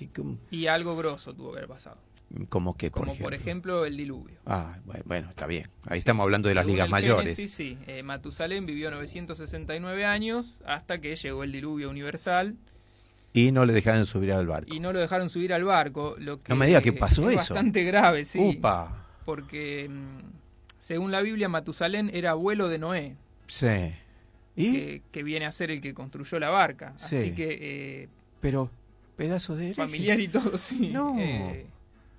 [0.52, 1.98] Y algo grosso tuvo que haber pasado.
[2.50, 3.26] ¿Como que, por Como ejemplo?
[3.26, 4.38] por ejemplo el diluvio.
[4.46, 5.69] Ah, bueno, está bien.
[5.86, 7.36] Ahí estamos hablando de las ligas mayores.
[7.36, 7.78] Sí, sí.
[7.86, 12.56] Eh, Matusalén vivió 969 años hasta que llegó el diluvio universal.
[13.34, 14.74] Y no le dejaron subir al barco.
[14.74, 16.15] Y no lo dejaron subir al barco.
[16.17, 17.54] Lo que no me diga que pasó es eso.
[17.54, 18.39] bastante grave, sí.
[18.39, 19.06] Upa.
[19.26, 20.19] Porque, mm,
[20.80, 23.15] según la Biblia, Matusalén era abuelo de Noé.
[23.54, 23.94] Sí.
[24.56, 25.00] ¿Y?
[25.12, 26.94] Que, viene a ser el que construyó la barca.
[26.96, 27.58] Así que...
[27.62, 28.10] Eh,
[28.42, 28.72] Pero,
[29.16, 29.76] pedazo de...
[29.76, 30.89] Familiar y todo, sí.
[30.94, 31.20] No.
[31.20, 31.68] Eh,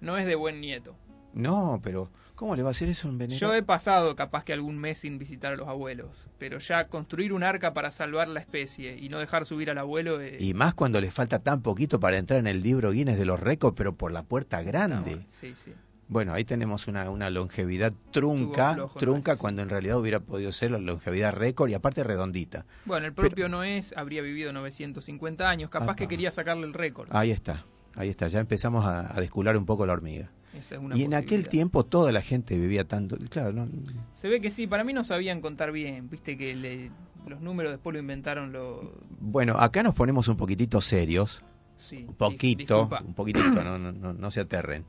[0.01, 0.95] no es de buen nieto.
[1.33, 3.41] No, pero ¿cómo le va a hacer eso un veneno?
[3.41, 7.33] Yo he pasado capaz que algún mes sin visitar a los abuelos, pero ya construir
[7.33, 10.21] un arca para salvar la especie y no dejar subir al abuelo...
[10.25, 13.41] Y más cuando le falta tan poquito para entrar en el libro Guinness de los
[13.41, 15.25] récords, pero por la puerta grande.
[15.27, 15.73] sí, sí.
[16.15, 20.79] Bueno, ahí tenemos una, una longevidad trunca, trunca cuando en realidad hubiera podido ser la
[20.79, 22.67] longevidad récord y aparte redondita.
[22.85, 27.09] Bueno, el propio Noé habría vivido 950 años, capaz que quería sacarle el récord.
[27.11, 27.67] Ahí está.
[27.97, 30.31] Ahí está, ya empezamos a, descular un poco la hormiga.
[30.57, 33.69] Esa es una y en aquel tiempo toda la gente vivía tanto, claro, ¿no?
[34.13, 36.93] Se ve que sí, para mí no sabían contar bien, viste que
[37.27, 38.85] los números después lo inventaron los...
[39.19, 41.45] Bueno, acá nos ponemos un poquitito serios,
[41.77, 44.85] Sí, un poquito, un poquitito, no, no, no, se aterren.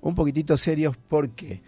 [0.00, 1.62] Un poquitito serios porque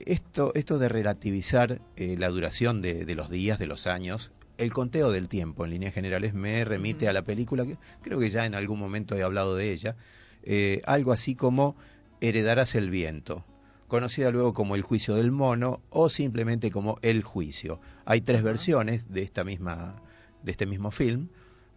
[0.00, 4.72] esto, esto de relativizar eh, la duración de, de, los días, de los años, el
[4.72, 8.46] conteo del tiempo, en líneas generales, me remite a la película, que creo que ya
[8.46, 9.96] en algún momento he hablado de ella,
[10.42, 11.76] eh, algo así como
[12.20, 13.44] Heredarás el viento,
[13.88, 17.80] conocida luego como El juicio del mono o simplemente como El juicio.
[18.04, 20.02] Hay tres versiones de esta misma
[20.42, 21.28] de este mismo film,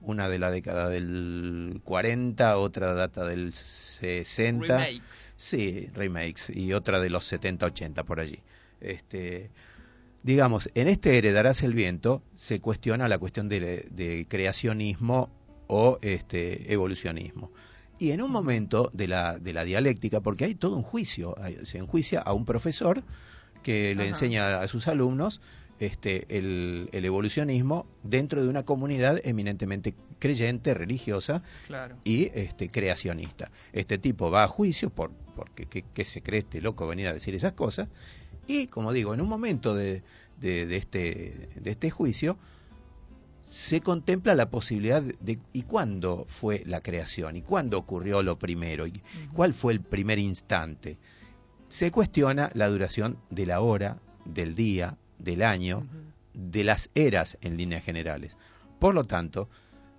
[0.05, 4.65] una de la década del 40, otra data del 60.
[4.65, 5.01] Remakes.
[5.37, 8.39] Sí, remakes y otra de los 70, 80 por allí.
[8.79, 9.51] Este
[10.25, 15.29] digamos, en este Heredarás el viento se cuestiona la cuestión de, creacionismo
[15.67, 17.51] o este, evolucionismo.
[17.99, 21.77] Y en un momento de la, de la dialéctica, porque hay todo un juicio, se
[21.77, 23.03] enjuicia a un profesor
[23.61, 25.41] que le enseña a sus alumnos
[25.79, 31.43] este, el, evolucionismo dentro de una comunidad eminentemente creyente, religiosa
[32.03, 33.51] y este, creacionista.
[33.73, 37.35] Este tipo va a juicio por porque ¿qué, se cree este loco venir a decir
[37.35, 37.89] esas cosas
[38.47, 40.03] y, como digo, en un momento de,
[40.39, 42.37] de, este, de este juicio,
[43.43, 48.87] se contempla la posibilidad de, y cuándo fue la creación y cuándo ocurrió lo primero
[48.87, 49.01] y
[49.33, 50.97] cuál fue el primer instante.
[51.69, 55.87] Se cuestiona la duración de la hora, del día, del año,
[56.33, 58.37] de las eras en líneas generales.
[58.79, 59.49] Por lo tanto,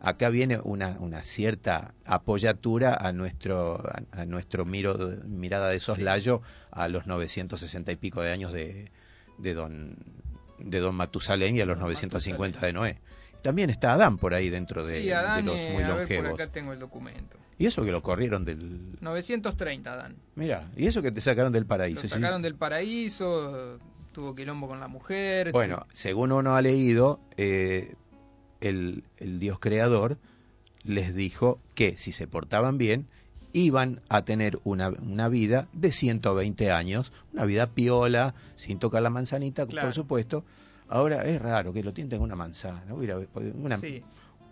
[0.01, 6.89] acá viene una, una cierta apoyatura a nuestro, a, nuestro miro, mirada de soslayo a
[6.89, 8.91] los 960 y pico de años de,
[9.39, 9.97] de don,
[10.59, 12.99] de don Matusalén y a los 950 de Noé.
[13.43, 15.05] También está Adán por ahí dentro de,
[15.43, 16.35] los muy longevos.
[16.35, 17.39] acá tengo el documento.
[17.59, 18.99] Y eso que lo corrieron del...
[19.01, 20.17] 930, Adán.
[20.35, 22.03] Mira, y eso que te sacaron del paraíso.
[22.03, 23.79] Lo sacaron del paraíso,
[24.17, 25.53] tuvo quilombo con la mujer.
[25.53, 27.97] Bueno, según uno ha leído, eh,
[28.63, 30.17] el, el Dios creador
[30.85, 33.09] les dijo que si se portaban bien,
[33.53, 39.11] iban a tener una, una, vida de 120 años, una vida piola, sin tocar la
[39.11, 40.47] manzanita, por supuesto.
[40.89, 43.17] Ahora es raro que lo tienten una manzana, una,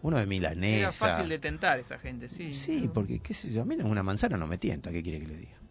[0.02, 0.88] uno de milanesa.
[0.90, 2.52] Es fácil de tentar esa gente, sí.
[2.52, 5.26] Sí, porque, qué sé yo, a mí una manzana no me tienta, ¿qué quiere que
[5.26, 5.64] le diga?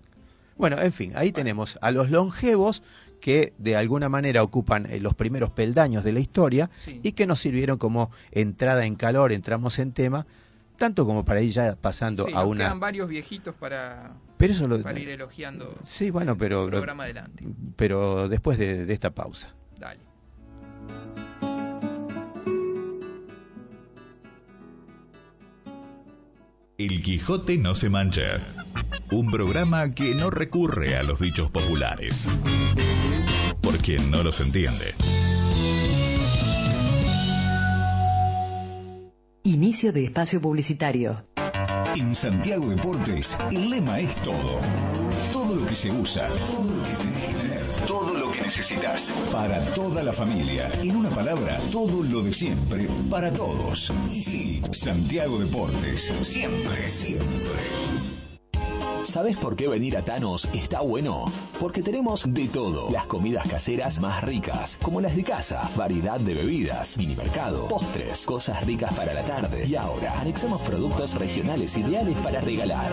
[0.55, 2.83] Bueno, en fin, ahí tenemos a los longevos
[3.23, 6.69] que de alguna manera ocupan eh, los primeros peldaños de la historia
[7.03, 10.27] y que nos sirvieron como entrada en calor, entramos en tema,
[10.77, 12.65] tanto como para ir ya pasando a una...
[12.65, 14.81] quedan varios viejitos para, pero eso lo...
[14.81, 17.45] para ir elogiando sí, bueno, pero, el programa adelante.
[17.77, 19.55] Pero después de, de esta pausa.
[19.79, 20.01] Dale.
[26.77, 28.62] El Quijote no se mancha.
[29.13, 32.31] Un programa que no recurre a los dichos populares.
[33.61, 34.95] por quien no los entiende.
[39.43, 41.27] Inicio de espacio publicitario.
[41.95, 44.59] En Santiago Deportes, el lema es todo.
[45.31, 46.27] Todo lo que se usa.
[47.87, 49.13] Todo lo que necesitas.
[49.31, 50.71] Para toda la familia.
[50.81, 52.87] En una palabra, todo lo de siempre.
[53.11, 53.93] Para todos.
[54.11, 56.11] Y sí, Santiago Deportes.
[56.23, 58.12] Siempre, siempre.
[59.13, 61.25] ¿Sabes por qué venir a Thanos está bueno?
[61.59, 62.89] Porque tenemos de todo.
[62.89, 68.25] Las comidas caseras más ricas, como las de casa, variedad de bebidas, mini mercado, postres,
[68.25, 69.67] cosas ricas para la tarde.
[69.67, 72.89] Y ahora, anexamos productos regionales ideales para regalar.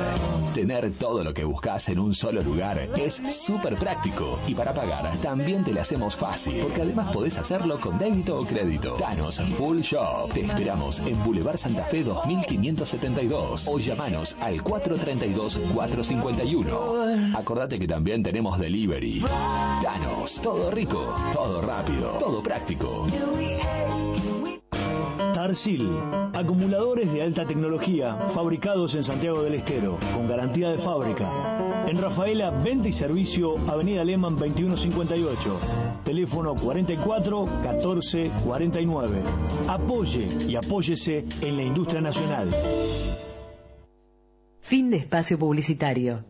[0.53, 4.39] Tener todo lo que buscas en un solo lugar es súper práctico.
[4.47, 8.45] Y para pagar, también te lo hacemos fácil, porque además podés hacerlo con débito o
[8.45, 8.93] crédito.
[8.97, 10.31] Thanos Full Shop.
[10.35, 17.37] Te esperamos en Boulevard Santa Fe 2572 o llamanos al 432 450 51.
[17.37, 19.23] Acordate que también tenemos delivery.
[19.81, 23.07] Danos, todo rico, todo rápido, todo práctico.
[25.33, 25.89] Tarsil,
[26.33, 31.85] acumuladores de alta tecnología fabricados en Santiago del Estero, con garantía de fábrica.
[31.87, 35.61] En Rafaela, venta y servicio, Avenida Lehman 2158,
[36.05, 39.23] teléfono 44 14 49.
[39.69, 42.51] Apoye y apóyese en la industria nacional.
[44.61, 46.25] Fin de espacio publicitario.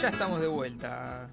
[0.00, 1.28] Ya estamos de vuelta.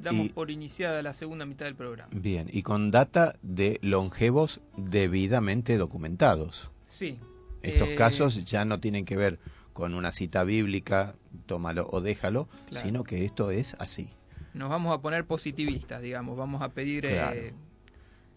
[0.00, 2.10] Damos por iniciada la segunda mitad del programa.
[2.12, 6.70] Bien, y con data de longevos debidamente documentados.
[6.86, 7.18] Sí.
[7.62, 9.38] Estos eh, casos ya no tienen que ver
[9.72, 11.14] con una cita bíblica,
[11.46, 12.86] tómalo o déjalo, Claro.
[12.86, 14.10] sino que esto es así.
[14.54, 16.36] Nos vamos a poner positivistas, digamos.
[16.36, 17.54] Vamos a pedir eh,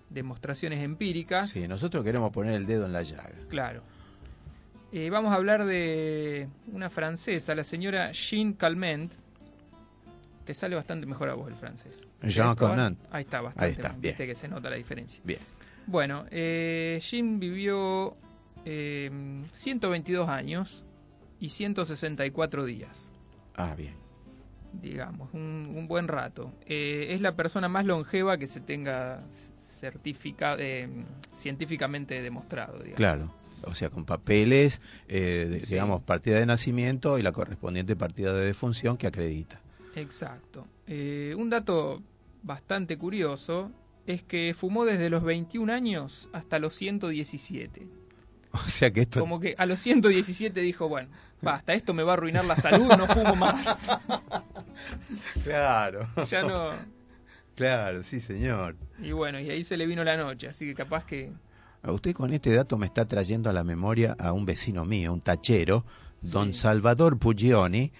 [0.09, 1.49] demostraciones empíricas.
[1.51, 3.31] Sí, nosotros queremos poner el dedo en la llaga.
[3.49, 3.81] Claro.
[4.93, 9.13] Eh, vamos a hablar de una francesa, la señora Jean Calment.
[10.45, 12.01] Te sale bastante mejor a vos el francés.
[12.23, 12.55] Jean.
[12.55, 12.97] Calment.
[13.11, 13.65] Ahí está, bastante.
[13.65, 14.01] Ahí está, bien.
[14.01, 15.19] Viste que se nota la diferencia.
[15.25, 15.39] Bien.
[15.87, 18.15] Bueno, eh, Jean vivió
[18.63, 19.11] eh,
[19.51, 20.84] 122 años
[21.45, 23.11] y 164 días,
[23.55, 23.93] Ah, bien.
[24.81, 26.51] digamos, un, un buen rato.
[26.65, 29.23] Eh, es la persona más longeva que se tenga
[29.57, 30.59] certificado,
[31.33, 32.97] científicamente demostrado, digamos.
[32.97, 33.33] Claro.
[33.63, 35.73] O sea, con papeles, eh, de- Sí.
[35.75, 39.61] digamos, partida de nacimiento y la correspondiente partida de defunción que acredita.
[39.95, 40.67] Exacto.
[40.87, 42.01] Eh, un dato
[42.43, 43.71] bastante curioso
[44.05, 47.87] es que fumó desde los 21 años hasta los 117.
[48.53, 49.19] O sea que esto...
[49.19, 51.09] Como que a los 117 dijo, bueno,
[51.41, 53.77] basta, esto me va a arruinar la salud, no fumo más.
[55.43, 56.07] Claro.
[56.29, 56.71] ya no...
[57.55, 58.75] Claro, sí, señor.
[59.01, 61.31] Y bueno, y ahí se le vino la noche, así que capaz que...
[61.83, 65.13] A Usted con este dato me está trayendo a la memoria a un vecino mío,
[65.13, 65.85] un tachero,
[66.21, 66.59] don Sí.
[66.61, 67.91] Salvador Puglioni,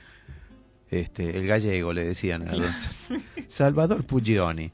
[0.90, 2.74] este, el gallego le decían a don
[3.48, 4.72] Salvador Puglioni.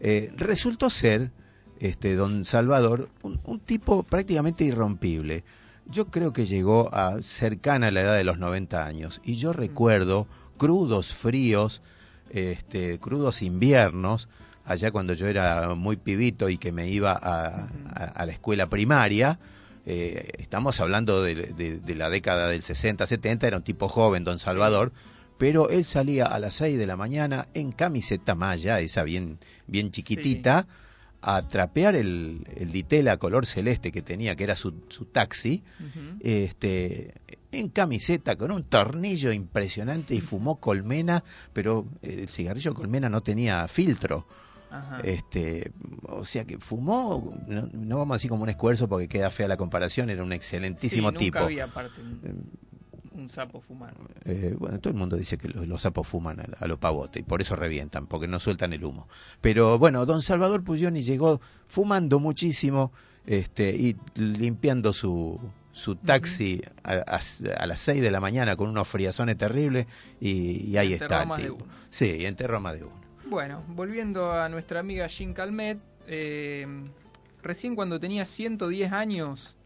[0.00, 1.30] Eh, resultó ser,
[1.78, 5.44] este, don Salvador, un, un tipo prácticamente irrompible.
[5.86, 9.52] Yo creo que llegó a cercana a la edad de los 90 años y yo
[9.52, 11.82] recuerdo crudos, fríos,
[12.30, 14.28] este, crudos inviernos,
[14.64, 18.68] allá cuando yo era muy pibito y que me iba a, a- a la escuela
[18.68, 19.38] primaria,
[19.86, 24.24] eh, estamos hablando de, de- de la década del 60, 70, era un tipo joven,
[24.24, 24.92] don Salvador,
[25.36, 29.90] pero él salía a las 6 de la mañana en camiseta malla, esa bien, bien
[29.90, 30.66] chiquitita,
[31.26, 35.62] a trapear el, el ditela color celeste que tenía, que era su, su taxi,
[36.20, 37.14] este
[37.50, 43.66] en camiseta con un tornillo impresionante y fumó colmena, pero el cigarrillo colmena no tenía
[43.68, 44.26] filtro.
[44.70, 45.00] Ajá.
[45.04, 45.70] Este,
[46.02, 49.48] o sea que fumó, no, no vamos a decir como un esfuerzo porque queda fea
[49.48, 51.38] la comparación, era un excelentísimo Sí, tipo.
[51.38, 51.68] Había
[53.14, 53.94] un, sapo fumar.
[54.24, 57.20] Eh, bueno, todo el mundo dice que los, los sapos fuman a, a lo pavote
[57.20, 59.08] y por eso revientan, porque no sueltan el humo.
[59.40, 62.92] Pero bueno, don Salvador Puglioni llegó fumando muchísimo
[63.26, 65.40] este, y limpiando su,
[65.72, 67.20] su taxi a, a-
[67.62, 69.86] a las 6 de la mañana con unos friazones terribles
[70.20, 71.64] y, y ahí enterró está el más de tipo.
[71.64, 71.72] uno.
[71.90, 72.94] Sí, enterró más de uno.
[73.26, 76.66] Bueno, volviendo a nuestra amiga Jean Calmet, eh,
[77.42, 79.56] recién cuando tenía 110 años,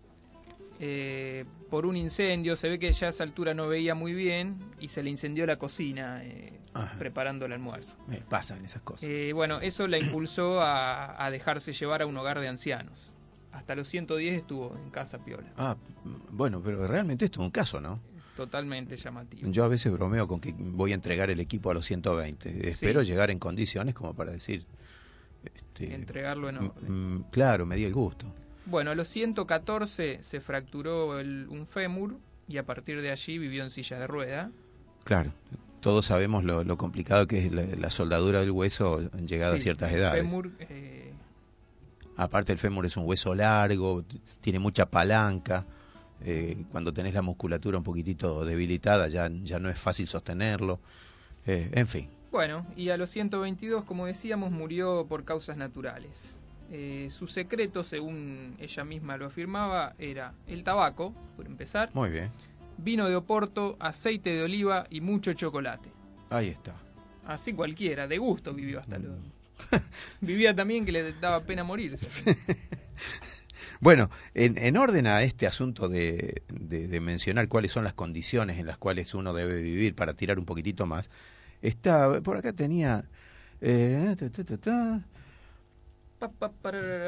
[0.81, 4.59] eh, por un incendio, se ve que ya a esa altura no veía muy bien
[4.81, 6.53] y se le incendió la cocina eh,
[6.99, 7.97] preparando el almuerzo.
[8.07, 9.09] Me pasan esas cosas.
[9.09, 13.13] Eh, bueno, eso la impulsó a, a dejarse llevar a un hogar de ancianos.
[13.53, 15.53] Hasta los 110 estuvo en casa piola.
[15.57, 15.77] Ah,
[16.31, 18.01] bueno, pero realmente esto es un caso, ¿no?
[18.37, 19.51] Totalmente llamativo.
[19.51, 22.69] Yo a veces bromeo con que voy a entregar el equipo a los 120.
[22.69, 24.65] Espero llegar en condiciones como para decir...
[25.45, 27.25] Este, Entregarlo en orden.
[27.31, 28.27] claro, me di el gusto.
[28.69, 33.71] Bueno, a los 114 se fracturó un fémur y a partir de allí vivió en
[33.71, 34.51] silla de rueda.
[35.05, 35.33] Claro,
[35.81, 40.23] todos sabemos lo, complicado que es la, soldadura del hueso llegado a ciertas edades.
[40.23, 41.15] Fémur, eh...
[42.19, 44.05] Aparte el fémur es un hueso largo,
[44.43, 45.65] tiene mucha palanca.
[46.21, 50.79] Eh, cuando tenés la musculatura un poquitito debilitada ya, ya no es fácil sostenerlo.
[51.47, 52.11] Eh, en fin.
[52.31, 56.39] Bueno, y a los 122, como decíamos, murió por causas naturales.
[56.71, 61.91] Eh, su secreto, según ella misma lo afirmaba, era el tabaco, por empezar.
[61.95, 62.31] Muy bien.
[62.77, 65.91] Vino de Oporto, aceite de oliva y mucho chocolate.
[66.31, 66.75] Ahí está.
[67.27, 69.19] Así cualquiera, de gusto vivió hasta luego.
[70.21, 72.37] Vivía también que le daba pena morirse.
[73.81, 76.43] bueno, en, orden a este asunto de,
[77.01, 80.87] mencionar cuáles son las condiciones en las cuales uno debe vivir para tirar un poquitito
[80.87, 81.11] más,
[81.63, 83.05] está, por acá tenía...
[83.61, 84.15] Eh,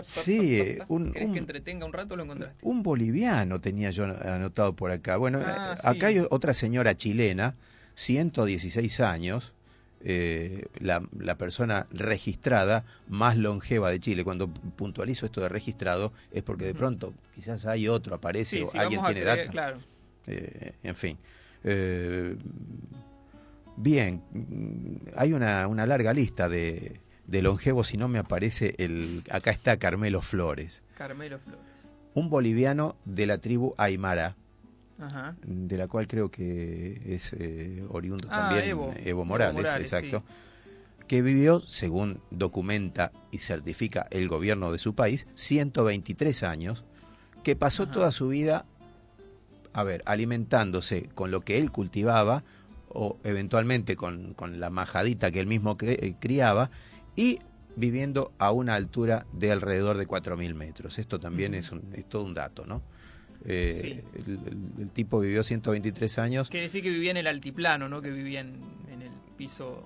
[0.02, 2.16] Sí, un, que entretenga un rato?
[2.16, 2.56] Lo encontraste.
[2.62, 5.16] Un boliviano tenía yo anotado por acá.
[5.16, 7.56] Bueno, ah, eh, acá hay otra señora chilena,
[7.94, 9.52] 116 años,
[10.02, 14.24] eh, la, la, persona registrada más longeva de Chile.
[14.24, 19.04] Cuando puntualizo esto de registrado es porque de pronto quizás hay otro, aparece o alguien
[19.04, 19.50] tiene data.
[19.50, 19.78] Claro.
[20.26, 21.18] Eh, en fin.
[23.76, 24.22] bien,
[25.16, 27.00] hay una, una larga lista de
[27.30, 29.22] de longevo, si no me aparece el...
[29.30, 30.82] Acá está Carmelo Flores.
[30.96, 31.60] Carmelo Flores.
[32.14, 34.34] Un boliviano de la tribu Aymara,
[35.44, 40.24] de la cual creo que es eh, oriundo ah, también Evo, Morales, exacto,
[41.06, 46.84] que vivió, según documenta y certifica el gobierno de su país, 123 años,
[47.44, 48.66] que pasó toda su vida,
[49.72, 52.42] a ver, alimentándose con lo que él cultivaba
[52.88, 56.70] o eventualmente con, con la majadita que él mismo criaba
[57.16, 57.38] y
[57.76, 60.98] viviendo a una altura de alrededor de 4.000 metros.
[60.98, 62.82] Esto también es, un, es todo un dato, ¿no?
[63.44, 64.04] Eh,
[64.78, 66.50] el, tipo vivió 123 años.
[66.50, 68.02] Quiere decir que vivía en el altiplano, ¿no?
[68.02, 68.58] Que vivía en,
[68.90, 69.82] el piso,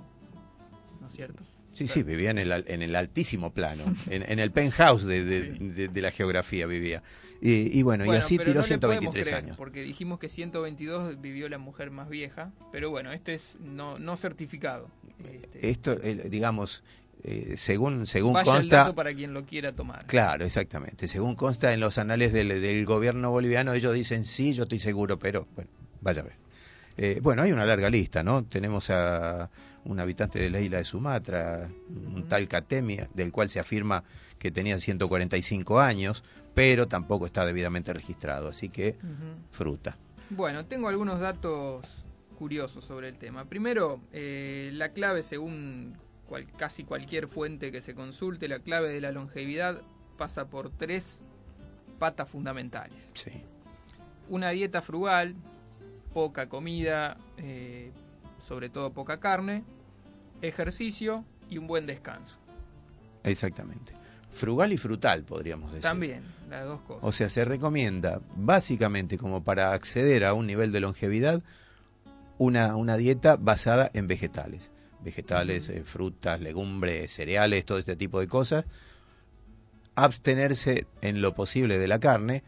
[1.00, 1.44] ¿no es cierto?
[1.72, 6.12] Sí, sí, vivía en el, en el altísimo plano, en, el penthouse de, de, la
[6.12, 7.02] geografía vivía.
[7.40, 9.56] Y, bueno, y así tiró 123 años.
[9.56, 14.16] Porque dijimos que 122 vivió la mujer más vieja, pero bueno, este es no, no
[14.16, 14.88] certificado.
[15.24, 16.82] Este, Esto, digamos,
[17.26, 20.04] eh, según según consta para quien lo quiera tomar.
[20.04, 21.08] Claro exactamente.
[21.08, 25.48] Según consta en los anales del, gobierno boliviano ellos dicen sí yo estoy seguro pero
[25.54, 25.70] bueno
[26.02, 26.36] vaya a ver
[26.98, 29.48] eh, bueno hay una larga lista no tenemos a
[29.84, 34.04] un habitante de la isla de Sumatra un tal Catemia del cual se afirma
[34.38, 38.96] que tenía 145 años pero tampoco está debidamente registrado así que
[39.50, 39.96] fruta.
[40.28, 41.86] Bueno tengo algunos datos
[42.34, 43.46] curiosos sobre el tema.
[43.46, 45.96] Primero eh, la clave según
[46.56, 49.82] casi cualquier fuente que se consulte, la clave de la longevidad
[50.16, 51.24] pasa por tres
[51.98, 53.12] patas fundamentales.
[54.28, 55.34] Una dieta frugal,
[56.12, 57.92] poca comida, eh,
[58.40, 59.64] sobre todo poca carne,
[60.42, 62.38] ejercicio y un buen descanso.
[63.22, 63.92] Exactamente.
[64.32, 65.82] Frugal y frutal, podríamos decir.
[65.82, 67.04] También, las dos cosas.
[67.04, 71.42] O sea, se recomienda básicamente como para acceder a un nivel de longevidad
[72.36, 74.72] una, una dieta basada en vegetales
[75.04, 78.64] vegetales, eh, frutas, legumbres, cereales, todo este tipo de cosas,
[79.94, 82.42] abstenerse en lo posible de la carne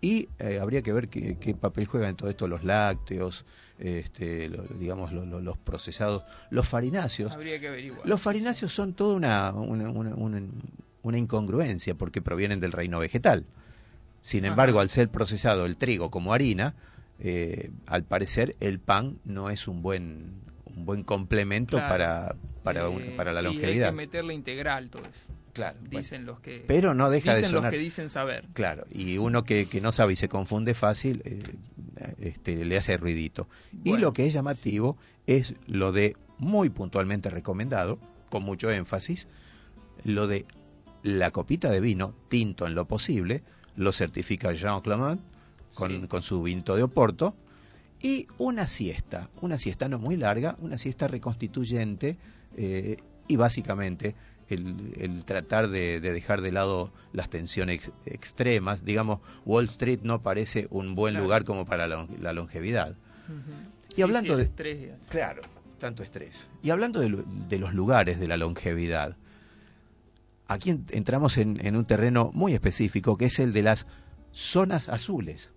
[0.00, 3.44] y eh, habría que ver qué, papel juegan en todo esto los lácteos,
[3.78, 7.32] este, digamos los procesados, los farináceos.
[7.32, 13.44] Habría que Los farináceos son toda una, una, incongruencia porque provienen del reino vegetal.
[14.22, 16.74] Sin embargo, al ser procesado el trigo como harina,
[17.20, 20.32] eh, al parecer el pan no es un buen
[20.76, 23.88] un buen complemento para, para, eh, para la sí, longevidad.
[23.88, 25.30] Hay que meterle integral todo eso.
[25.52, 25.78] Claro.
[25.82, 27.64] Dicen los que pero no deja dicen de sonar.
[27.64, 28.48] los que dicen saber.
[28.54, 31.42] Claro, y uno que, que no sabe y se confunde fácil, eh,
[32.20, 33.48] este, le hace ruidito.
[33.84, 34.96] Y lo que es llamativo
[35.26, 37.98] es lo de muy puntualmente recomendado,
[38.30, 39.28] con mucho énfasis,
[40.04, 40.46] lo de
[41.02, 43.42] la copita de vino tinto en lo posible,
[43.76, 45.20] lo certifica Jean Clement
[45.74, 47.36] con, con su vinto de Oporto,
[48.02, 52.18] y una siesta, una siesta no muy larga, una siesta reconstituyente
[52.56, 52.96] eh,
[53.28, 54.16] y básicamente
[54.48, 58.84] el, tratar de, dejar de lado las tensiones extremas.
[58.84, 62.96] Digamos, Wall Street no parece un buen lugar como para la, longevidad.
[63.96, 64.90] Y hablando de estrés.
[65.08, 65.42] Claro,
[65.78, 66.48] tanto estrés.
[66.62, 69.16] Y hablando de, los lugares de la longevidad,
[70.48, 73.86] aquí entramos en, un terreno muy específico que es el de las
[74.32, 75.52] zonas azules.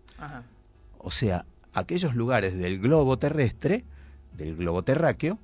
[0.99, 1.45] O sea,
[1.75, 3.83] aquellos lugares del globo terrestre,
[4.33, 5.37] del globo terráqueo,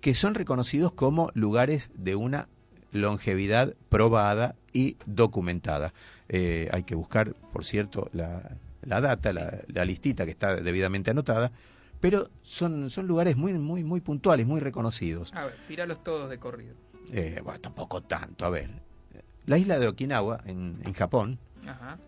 [0.00, 2.48] que son reconocidos como lugares de una
[2.90, 5.92] longevidad probada y documentada.
[6.28, 11.52] Eh, hay que buscar, por cierto, la, la data, la, listita que está debidamente anotada,
[12.00, 15.32] pero son, son lugares muy, muy, muy puntuales, muy reconocidos.
[15.34, 16.74] A ver, tíralos todos de corrido.
[17.12, 18.70] Eh, bueno, tampoco tanto, a ver.
[19.44, 21.98] La isla de Okinawa, en, en Japón, Ajá.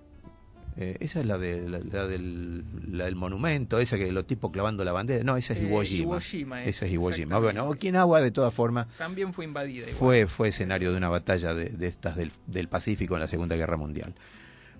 [0.81, 4.85] Eh, esa es la, de, la, del, la, del, monumento, esa que los tipos clavando
[4.85, 5.25] la bandera.
[5.25, 6.03] No, esa es Iwo Jima.
[6.03, 7.41] Iwo Jima esa es Iwo Jima.
[7.41, 8.87] Bueno, Okinawa, de todas formas.
[8.97, 9.89] También fue invadida.
[9.99, 13.57] Fue, fue escenario de una batalla de, de estas del, del, Pacífico en la Segunda
[13.57, 14.15] Guerra Mundial.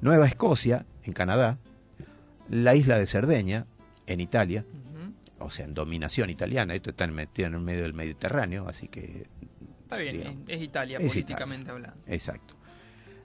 [0.01, 1.59] Nueva Escocia, en Canadá.
[2.49, 3.67] La isla de Cerdeña,
[4.07, 4.65] en Italia.
[5.41, 6.77] O sea, en dominación italiana.
[6.77, 9.27] Esto está metido en el medio del Mediterráneo, así que.
[9.83, 11.99] Está bien, es Italia, políticamente hablando.
[12.07, 12.55] Exacto.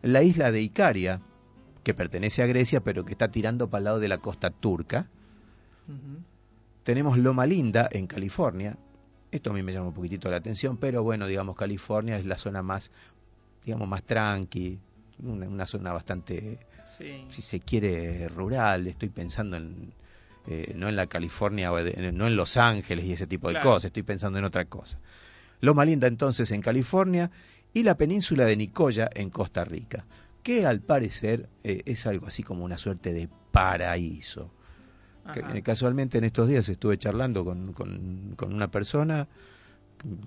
[0.01, 1.21] La isla de Icaria,
[1.83, 5.07] que pertenece a Grecia, pero que está tirando para el lado de la costa turca.
[6.83, 8.77] Tenemos Loma Linda, en California.
[9.31, 12.37] Esto a mí me llama un poquitito la atención, pero bueno, digamos, California es la
[12.37, 12.91] zona más,
[13.65, 14.79] digamos, más tranqui,
[15.23, 16.59] una, zona bastante,
[17.29, 18.87] si se quiere, rural.
[18.87, 19.93] Estoy pensando en,
[20.47, 21.71] eh, no en la California,
[22.13, 24.99] no en Los Ángeles y ese tipo de cosas, estoy pensando en otra cosa.
[25.59, 27.31] Loma Linda entonces en California
[27.73, 30.05] y la península de Nicoya en Costa Rica
[30.43, 34.51] que al parecer eh, es algo así como una suerte de paraíso.
[35.33, 39.29] Eh, casualmente en estos días estuve charlando con, con, con, una persona,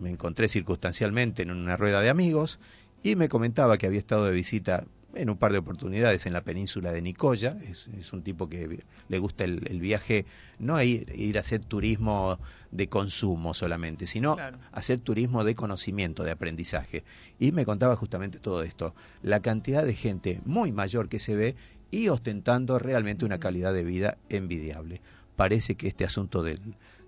[0.00, 2.58] me encontré circunstancialmente en una rueda de amigos
[3.02, 4.84] y me comentaba que había estado de visita
[5.16, 7.56] en un par de oportunidades en la península de Nicoya.
[7.68, 10.26] Es, un tipo que le gusta el, viaje,
[10.58, 12.38] no ir, ir, a hacer turismo
[12.70, 14.36] de consumo solamente, sino
[14.72, 17.04] hacer turismo de conocimiento, de aprendizaje.
[17.38, 21.56] Y me contaba justamente todo esto, la cantidad de gente muy mayor que se ve
[21.90, 25.00] y ostentando realmente una calidad de vida envidiable.
[25.36, 26.60] Parece que este asunto del,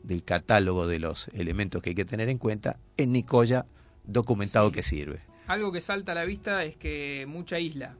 [0.03, 3.67] del catálogo de los elementos que hay que tener en cuenta, en Nicoya
[4.05, 5.21] documentado que sirve.
[5.49, 7.97] Algo que salta a la vista es que mucha isla.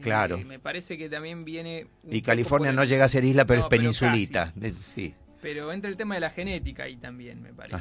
[0.00, 0.38] Claro.
[0.38, 1.86] me parece que también viene...
[2.08, 4.52] Y California no llega a ser isla, pero es peninsulita.
[4.94, 5.14] sí.
[5.42, 7.76] Pero entra el tema de la genética ahí también, me parece.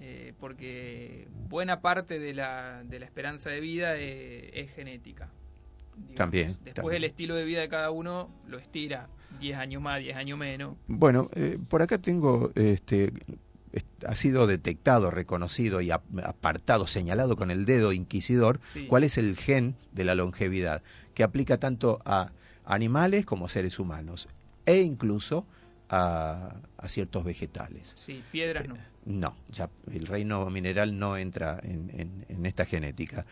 [0.00, 5.30] Eh, porque buena parte de la, de la esperanza de vida eh, es, genética.
[6.14, 6.54] también.
[6.62, 9.08] Después el estilo de vida de cada uno lo estira
[9.40, 10.76] 10 años más, 10 años menos.
[10.86, 13.12] Bueno, eh, por acá tengo este,
[14.06, 19.76] ha sido detectado, reconocido y apartado, señalado con el dedo inquisidor, cuál es el gen
[19.92, 20.82] de la longevidad,
[21.14, 22.32] que aplica tanto a
[22.64, 24.28] animales como a seres humanos,
[24.66, 25.46] e incluso
[25.88, 26.56] a,
[26.86, 27.92] ciertos vegetales.
[27.94, 28.76] Sí, piedras no.
[29.06, 33.24] no, ya el reino mineral no entra en, en esta genética.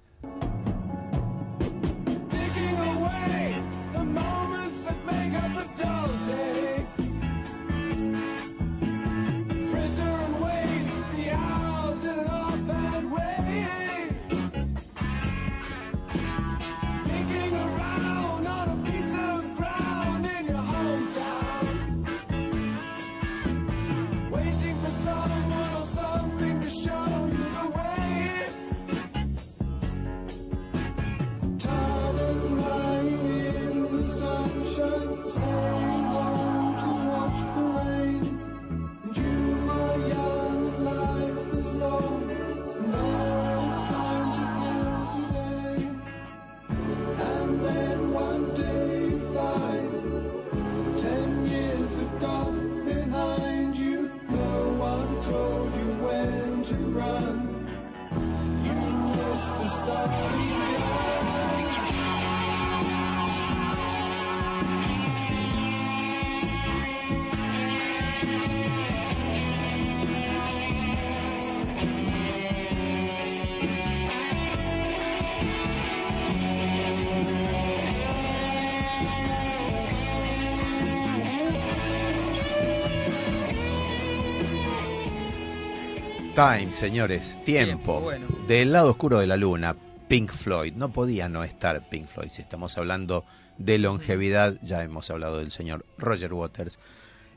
[86.38, 88.12] Time, señores, tiempo.
[88.46, 89.74] Del lado oscuro de la luna,
[90.06, 90.72] Pink Floyd.
[90.72, 92.28] No podía no estar Pink Floyd.
[92.30, 93.24] Si estamos hablando
[93.56, 96.78] de longevidad, ya hemos hablado del señor Roger Waters.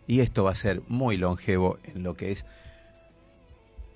[0.06, 2.46] Y esto va a ser muy longevo en lo que es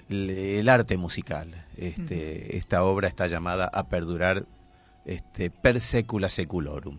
[0.09, 1.65] el arte musical.
[1.77, 4.47] Este, Esta obra está llamada a perdurar
[5.05, 6.97] este, per secula seculorum.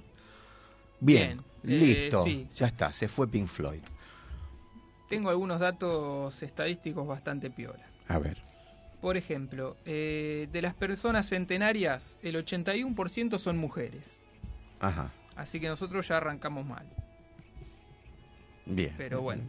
[1.01, 3.83] Bien, listo, ya está, se fue Pink Floyd.
[5.09, 7.96] Tengo algunos datos estadísticos bastante piola.
[8.09, 8.39] A ver.
[9.01, 14.21] Por ejemplo, de las personas centenarias, el 81% son mujeres.
[14.81, 15.13] Ajá.
[15.37, 16.87] Así que nosotros ya arrancamos mal.
[18.65, 18.95] Bien.
[18.97, 19.43] Pero bueno.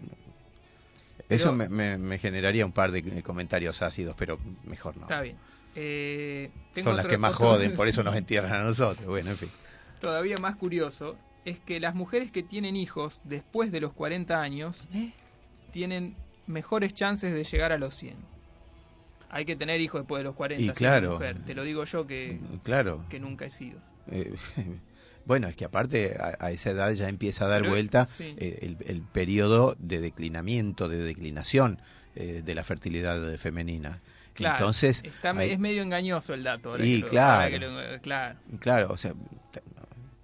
[1.30, 5.04] Eso me, generaría un par de comentarios ácidos, pero mejor no.
[5.04, 5.38] Está bien.
[5.76, 6.50] Eh,
[6.82, 9.06] Son las que más joden, por eso nos entierran a nosotros.
[9.08, 9.50] Bueno, en fin.
[10.00, 14.88] Todavía más curioso es que las mujeres que tienen hijos después de los 40 años
[14.94, 15.12] ¿Eh?
[15.72, 18.16] tienen mejores chances de llegar a los 100.
[19.30, 20.64] Hay que tener hijos después de los 40.
[20.64, 21.20] Y claro.
[21.46, 23.06] Te lo digo yo que, claro.
[23.10, 23.80] que nunca he sido.
[24.12, 24.34] Eh,
[25.28, 29.76] Bueno, es que aparte a, esa edad ya empieza a dar vuelta eh, el, periodo
[29.78, 31.82] de declinamiento, de declinación
[32.16, 34.00] eh, de la fertilidad femenina.
[34.34, 36.82] Claro, Entonces, es medio engañoso el dato.
[36.82, 37.58] y claro,
[38.02, 39.16] claro, claro, o sea,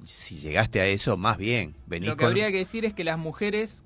[0.06, 1.76] si llegaste a eso, más bien.
[1.88, 3.84] Lo que habría que decir es que las mujeres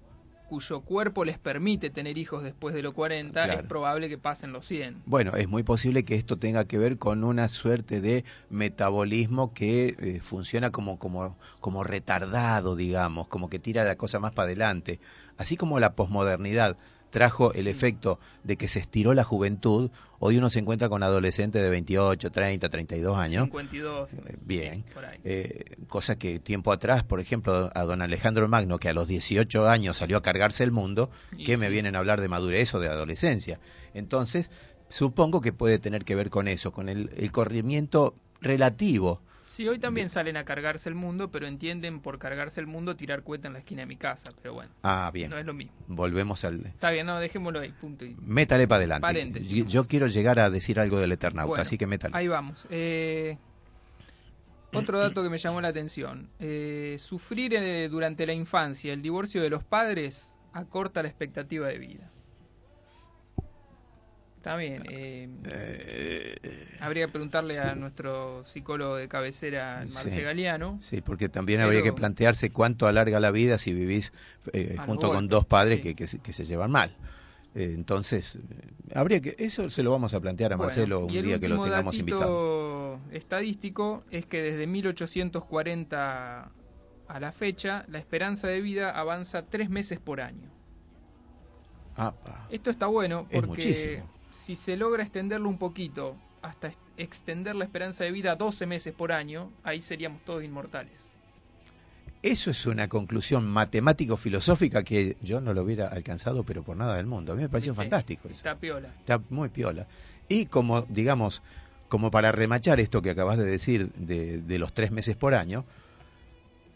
[0.48, 4.66] cuyo cuerpo les permite tener hijos después de los 40, es probable que pasen los
[4.66, 5.04] 100.
[5.06, 9.96] Bueno, es muy posible que esto tenga que ver con una suerte de metabolismo que
[10.00, 15.00] eh, funciona como, como, como retardado, digamos, como que tira la cosa más para adelante.
[15.38, 16.78] Así como la posmodernidad
[17.10, 19.92] trajo el efecto de que se estiró la juventud.
[20.20, 23.46] Hoy uno se encuentra con adolescentes de 28, 30, 32 años.
[23.46, 24.14] 52.
[24.14, 24.86] Eh, bien.
[25.24, 29.68] Eh, cosa que tiempo atrás, por ejemplo, a don Alejandro Magno, que a los 18
[29.68, 31.10] años salió a cargarse el mundo,
[31.46, 33.60] que me vienen a hablar de madurez o de adolescencia.
[33.94, 34.52] Entonces,
[34.90, 39.80] supongo que puede tener que ver con eso, con el, el corrimiento relativo Sí, hoy
[39.80, 43.54] también salen a cargarse el mundo, pero entienden por cargarse el mundo tirar cueta en
[43.54, 44.72] la esquina de mi casa, pero bueno.
[44.84, 45.30] Ah, bien.
[45.30, 45.74] No es lo mismo.
[45.88, 46.66] Volvemos al...
[46.66, 48.04] Está bien, no, dejémoslo ahí, punto.
[48.04, 48.16] Y...
[48.22, 49.42] Métale para adelante.
[49.42, 52.16] Yo, quiero llegar a decir algo del Eternauta, así que métale.
[52.18, 52.68] Ahí vamos.
[52.70, 53.38] Eh,
[54.74, 56.30] otro dato que me llamó la atención.
[56.40, 61.78] Eh, sufrir eh, durante la infancia el divorcio de los padres acorta la expectativa de
[61.78, 62.12] vida.
[64.48, 64.82] Está bien.
[64.90, 70.78] Eh, eh, habría que preguntarle a nuestro psicólogo de cabecera, Marce Galeano.
[70.80, 74.14] Sí, porque también habría que plantearse cuánto alarga la vida si vivís
[74.54, 76.96] eh, junto con dos padres que, que, se llevan mal.
[77.56, 78.40] entonces,
[78.96, 81.98] habría que eso se lo vamos a plantear a Marcelo un día que lo tengamos
[81.98, 83.02] invitado.
[83.12, 86.52] estadístico es que desde 1840
[87.10, 90.50] a la fecha, la esperanza de vida avanza tres meses por año.
[92.50, 94.04] Esto está bueno porque
[94.38, 98.94] si se logra extenderlo un poquito hasta extender la esperanza de vida a 12 meses
[98.94, 100.94] por año, ahí seríamos todos inmortales.
[102.24, 107.06] Eso es una conclusión matemático-filosófica que yo no lo hubiera alcanzado, pero por nada del
[107.06, 107.34] mundo.
[107.34, 108.28] A mí me pareció fantástico.
[108.28, 108.90] Está piola.
[109.00, 109.88] Está muy piola.
[110.28, 111.42] Y como, digamos,
[111.90, 115.64] como para remachar esto que acabas de decir de, de los tres meses por año,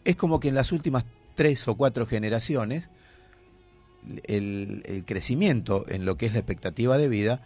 [0.04, 1.04] es como que en las últimas
[1.34, 2.88] tres o cuatro generaciones
[4.24, 7.40] el, crecimiento en lo que es la expectativa de vida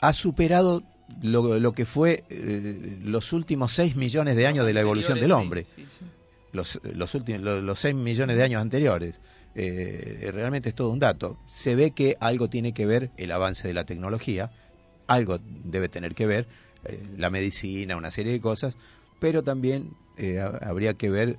[0.00, 0.82] ha superado
[1.22, 5.66] lo, que fue eh, los últimos 6 millones de años de la evolución del hombre.
[6.52, 9.20] Los, los, últimos, los, 6 millones de años anteriores.
[9.54, 11.38] Eh, realmente es todo un dato.
[11.46, 14.50] Se ve que algo tiene que ver el avance de la tecnología,
[15.06, 16.46] algo debe tener que ver
[16.84, 18.76] eh, la medicina, una serie de cosas,
[19.18, 21.38] pero también eh, habría que ver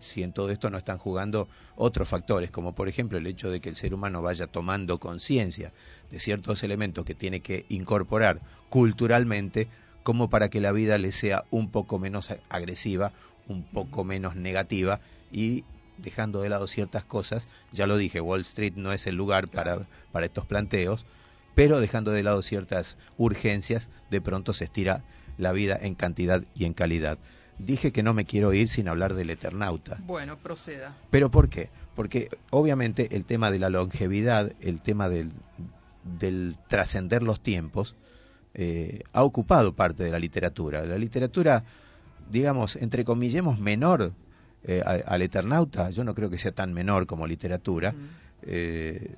[0.00, 3.60] si en todo esto no están jugando otros factores, como por ejemplo el hecho de
[3.60, 5.72] que el ser humano vaya tomando conciencia
[6.10, 9.68] de ciertos elementos que tiene que incorporar culturalmente,
[10.02, 13.12] como para que la vida le sea un poco menos agresiva,
[13.48, 15.00] un poco menos negativa
[15.30, 15.64] y
[15.98, 19.86] dejando de lado ciertas cosas, ya lo dije, Wall Street no es el lugar para,
[20.12, 21.06] para estos planteos,
[21.54, 25.04] pero dejando de lado ciertas urgencias, de pronto se estira
[25.38, 27.18] la vida en cantidad y en calidad
[27.58, 29.98] dije que no me quiero ir sin hablar del Eternauta.
[30.06, 30.96] Bueno, proceda.
[31.10, 31.70] ¿Pero por qué?
[31.94, 35.32] Porque obviamente el tema de la longevidad, el tema del,
[36.18, 37.94] del trascender los tiempos,
[38.54, 40.84] eh, ha ocupado parte de la literatura.
[40.84, 41.64] La literatura,
[42.30, 44.12] digamos, entre comillemos, menor
[44.64, 47.94] eh, al, Eternauta, yo no creo que sea tan menor como literatura.
[48.42, 49.14] Eh,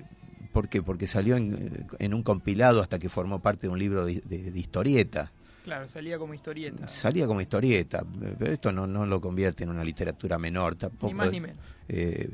[0.53, 0.81] ¿Por qué?
[0.81, 5.31] Porque salió en, un compilado hasta que formó parte de un libro de, de historieta.
[5.67, 6.87] Claro, salía como historieta.
[6.87, 8.01] Salía como historieta,
[8.39, 11.07] pero esto no, no lo convierte en una literatura menor tampoco.
[11.07, 11.57] Ni más ni menos.
[11.89, 12.29] Eh,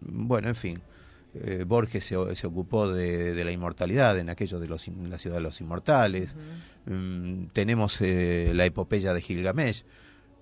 [0.00, 0.80] bueno, en fin.
[1.34, 5.36] Eh, Borges se, se ocupó de, de, la inmortalidad en aquello de los, la ciudad
[5.36, 6.34] de los inmortales.
[6.86, 9.84] Mm, tenemos eh, la epopeya de Gilgamesh,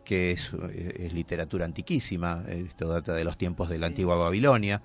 [0.04, 4.80] que es, es literatura antiquísima, esto data de los tiempos de la antigua Babilonia.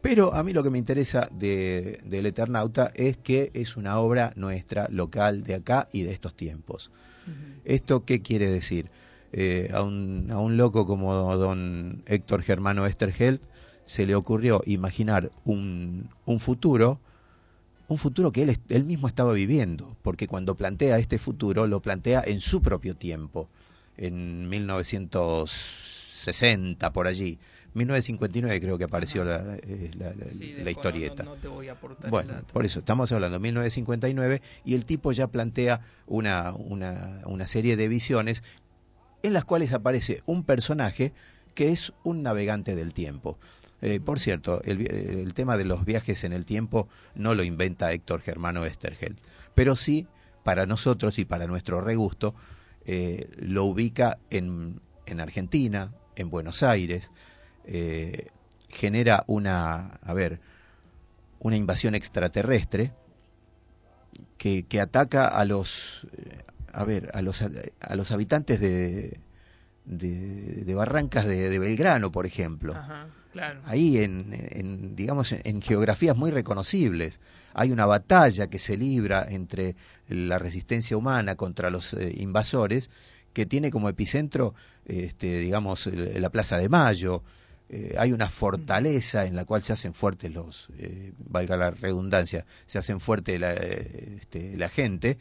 [0.00, 4.32] Pero a mí lo que me interesa de, del Eternauta es que es una obra
[4.36, 6.90] nuestra, local, de acá y de estos tiempos.
[7.64, 8.88] ¿Esto qué quiere decir?
[9.32, 13.40] eh, a, un, a un loco como don Héctor Germano Esterheld
[13.84, 16.98] se le ocurrió imaginar un, un futuro,
[17.88, 22.22] un futuro que él, él mismo estaba viviendo, porque cuando plantea este futuro lo plantea
[22.26, 23.48] en su propio tiempo,
[23.96, 27.38] en 1960 por allí.
[27.76, 31.24] 1959 creo que apareció la, eh, la, historieta.
[32.08, 37.46] bueno, por eso, estamos hablando de 1959 y el tipo ya plantea una, una, una
[37.46, 38.42] serie de visiones
[39.22, 41.12] en las cuales aparece un personaje
[41.54, 43.38] que es un navegante del tiempo.
[43.82, 48.22] Eh, por cierto, el, tema de los viajes en el tiempo no lo inventa Héctor
[48.22, 49.18] Germano Esterheld,
[49.54, 50.06] pero sí,
[50.44, 52.34] para nosotros y para nuestro regusto,
[52.86, 57.10] eh, lo ubica en, en, Argentina, en Buenos Aires,
[57.66, 58.28] eh,
[58.68, 60.40] genera una, a ver,
[61.38, 62.92] una invasión extraterrestre
[64.38, 66.06] que, que ataca a los,
[66.72, 69.20] a ver, a los, a los habitantes de,
[69.86, 72.74] de, Barrancas de, Belgrano, por ejemplo.
[73.64, 77.20] Ahí en, digamos, en, geografías muy reconocibles.
[77.54, 79.76] Hay una batalla que se libra entre
[80.08, 82.90] la resistencia humana contra los eh, invasores
[83.32, 84.54] que tiene como epicentro,
[84.86, 87.22] este, digamos, la Plaza de Mayo.
[87.68, 92.44] Eh, hay una fortaleza en la cual se hacen fuertes los, eh, valga la redundancia,
[92.66, 95.18] se hacen fuerte la, este, la gente,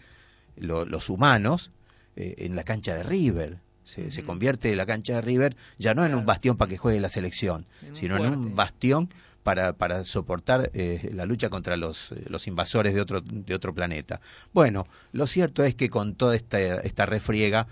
[0.58, 1.72] los humanos
[2.16, 3.60] eh, en la cancha de River.
[3.84, 7.10] Se, convierte la cancha de River ya no en un bastión para que juegue la
[7.10, 9.10] selección, sino en un bastión
[9.44, 13.76] para, para soportar eh, la lucha contra los, eh, los invasores de otro, de otro
[13.76, 14.22] planeta.
[14.54, 17.68] Bueno, lo cierto es que con toda esta, esta refriega,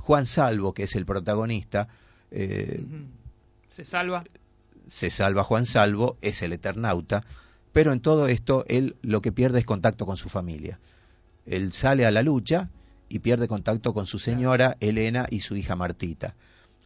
[0.00, 1.86] Juan Salvo, que es el protagonista,
[3.74, 4.24] se salva.
[4.86, 7.24] Se salva Juan Salvo, es el Eternauta,
[7.72, 10.78] pero en todo esto él lo que pierde es contacto con su familia
[11.46, 12.70] él sale a la lucha
[13.08, 16.34] y pierde contacto con su señora Elena y su hija Martita.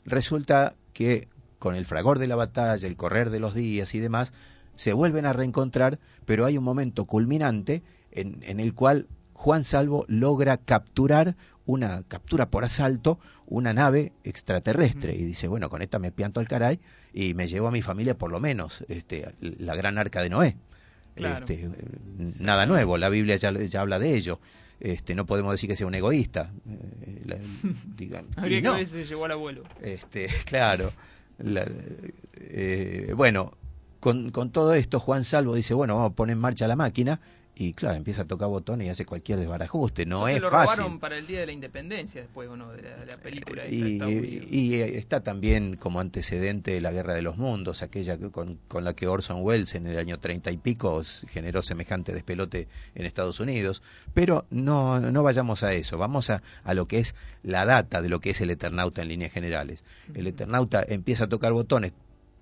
[0.04, 1.28] Resulta que
[1.58, 4.32] con el fragor de la batalla, el correr de los días y demás,
[4.74, 7.82] se vuelven a reencontrar, pero hay un momento culminante
[8.12, 9.06] en, en el cual
[9.38, 15.80] Juan Salvo logra capturar una captura por asalto una nave extraterrestre y dice bueno con
[15.80, 16.80] esta me pianto al caray
[17.12, 20.56] y me llevo a mi familia por lo menos este la gran arca de Noé
[21.18, 21.68] este,
[22.40, 24.40] nada nuevo, la Biblia ya, ya habla de ello.
[24.80, 26.52] Este, no podemos decir que sea un egoísta.
[27.04, 27.40] Eh,
[28.36, 29.64] Habría que ver si se llevó al abuelo.
[29.82, 30.92] Este, claro.
[32.36, 33.52] Eh, bueno,
[33.98, 37.20] con, con todo esto, Juan Salvo dice, bueno, vamos a poner en marcha la máquina
[37.60, 40.06] y claro, empieza a tocar botones y hace cualquier desbarajuste.
[40.06, 42.70] No es se lo robaron para el Día de la Independencia después, ¿o no?
[42.70, 43.66] De la, película.
[43.66, 48.94] y, y, está también como antecedente la Guerra de los Mundos, aquella con, con la
[48.94, 53.82] que Orson Welles en el año treinta y pico generó semejante despelote en Estados Unidos.
[54.14, 58.08] Pero no, no vayamos a eso, vamos a, a lo que es la data de
[58.08, 59.82] lo que es el Eternauta en líneas generales.
[60.14, 61.92] El Eternauta empieza a tocar botones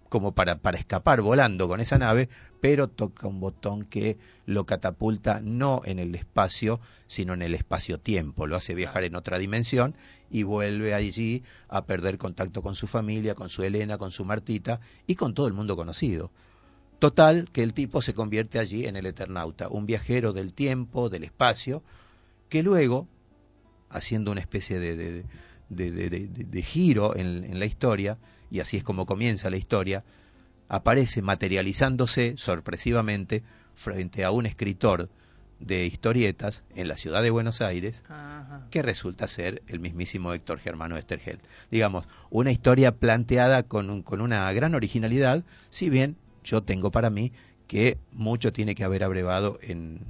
[0.09, 2.29] como para, para escapar volando con esa nave,
[2.61, 8.47] pero toca un botón que lo catapulta no en el espacio, sino en el espacio-tiempo,
[8.47, 9.97] lo hace viajar en otra dimensión
[10.31, 14.81] y vuelve allí a perder contacto con su familia, con su Elena, con su Martita
[15.07, 16.31] y con todo el mundo conocido.
[16.99, 21.25] Total, que el tipo se convierte allí en el Eternauta, un viajero del tiempo, del
[21.25, 21.83] espacio,
[22.49, 23.07] que luego,
[23.91, 25.25] haciendo una especie de, de,
[25.69, 28.19] de, de giro en, en la historia,
[28.51, 30.05] y así es como comienza la historia,
[30.69, 33.43] aparece materializándose sorpresivamente
[33.75, 35.09] frente a un escritor
[35.61, 38.03] de historietas en la ciudad de Buenos Aires
[38.71, 41.41] que resulta ser el mismísimo Héctor Germano Esterheld.
[41.71, 47.33] Digamos, una historia planteada con, con una gran originalidad, si bien yo tengo para mí
[47.67, 50.01] que mucho tiene que haber abrevado en,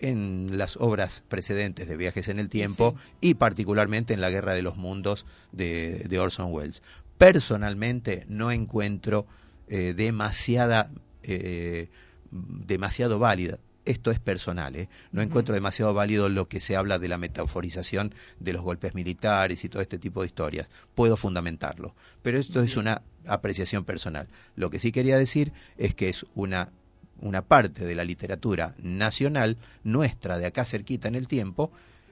[0.00, 4.62] en las obras precedentes de Viajes en el Tiempo y particularmente en La Guerra de
[4.62, 6.82] los Mundos de, de Orson Welles
[7.20, 9.26] personalmente no encuentro
[9.68, 10.90] eh, demasiada,
[11.22, 11.90] eh,
[12.30, 13.58] demasiado válida.
[13.84, 14.88] Esto es personal, ¿eh?
[15.12, 19.62] no encuentro demasiado válido lo que se habla de la metaforización de los golpes militares
[19.66, 20.70] y todo este tipo de historias.
[20.94, 24.28] Puedo fundamentarlo, pero esto es una apreciación personal.
[24.56, 26.70] Lo que sí quería decir es que es una
[27.18, 31.70] una parte de la literatura nacional nuestra de acá cerquita en el tiempo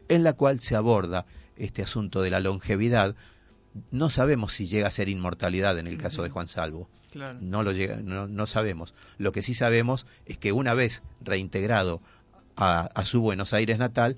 [0.08, 1.24] en la cual se aborda
[1.56, 3.16] este asunto de la longevidad
[3.90, 6.88] no sabemos si llega a ser inmortalidad en el caso de Juan Salvo.
[7.40, 8.94] No lo llega, no, sabemos.
[9.16, 12.02] Lo que sí sabemos es que una vez reintegrado
[12.56, 14.16] a, su Buenos Aires natal,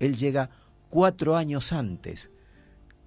[0.00, 0.50] él llega
[0.88, 2.30] cuatro años antes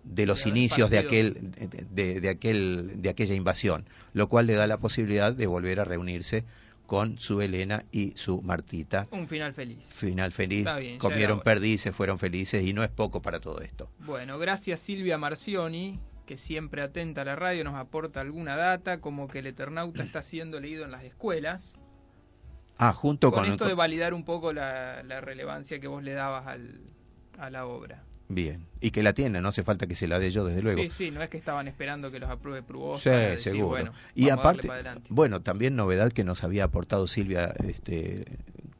[0.03, 1.51] de los inicios de aquel
[1.89, 6.45] de, aquel de aquella invasión, lo cual le da la posibilidad de volver a reunirse
[6.85, 9.07] con su Elena y su Martita.
[9.11, 9.83] Un final feliz.
[9.83, 10.67] Final feliz.
[10.97, 13.89] Comieron perdices, fueron felices y no es poco para todo esto.
[13.99, 19.27] Bueno, gracias Silvia Marcioni, que siempre atenta a la radio, nos aporta alguna data, como
[19.27, 21.79] que el Eternauta está siendo leído en las escuelas.
[22.77, 23.43] Ah, junto con...
[23.43, 26.81] Con esto de validar un poco la, relevancia que vos le dabas al,
[27.37, 28.03] a la obra.
[28.27, 30.81] Bien, y que la tiene, no hace falta que se la dé yo, desde luego.
[30.81, 33.01] Sí, sí, no es que estaban esperando que los apruebe Prubos.
[33.01, 33.91] Sí, seguro.
[34.15, 34.69] y aparte,
[35.09, 38.25] bueno, también novedad que nos había aportado Silvia este,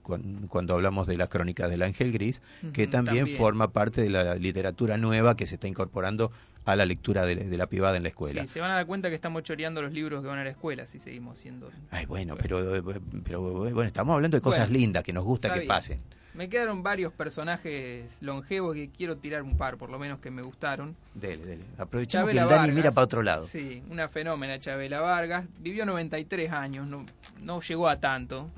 [0.05, 2.41] cuando, hablamos de la crónica del Ángel Gris,
[2.73, 6.31] que también, forma parte de la literatura nueva que se está incorporando
[6.65, 8.41] a la lectura de, la privada en la escuela.
[8.41, 10.49] Sí, se van a dar cuenta que estamos choreando los libros que van a la
[10.49, 11.71] escuela si seguimos haciendo.
[11.91, 12.83] Ay, bueno, pero,
[13.23, 15.99] pero bueno, estamos hablando de cosas lindas que nos gusta que pasen.
[16.35, 20.41] Me quedaron varios personajes longevos que quiero tirar un par, por lo menos que me
[20.41, 20.93] gustaron.
[21.13, 21.63] Dele, dele.
[21.77, 23.43] Aprovechamos que el Dani mira para otro lado.
[23.43, 25.45] Sí, una fenómena Chabela Vargas.
[25.59, 27.05] Vivió 93 años, no,
[27.41, 28.49] no llegó a tanto.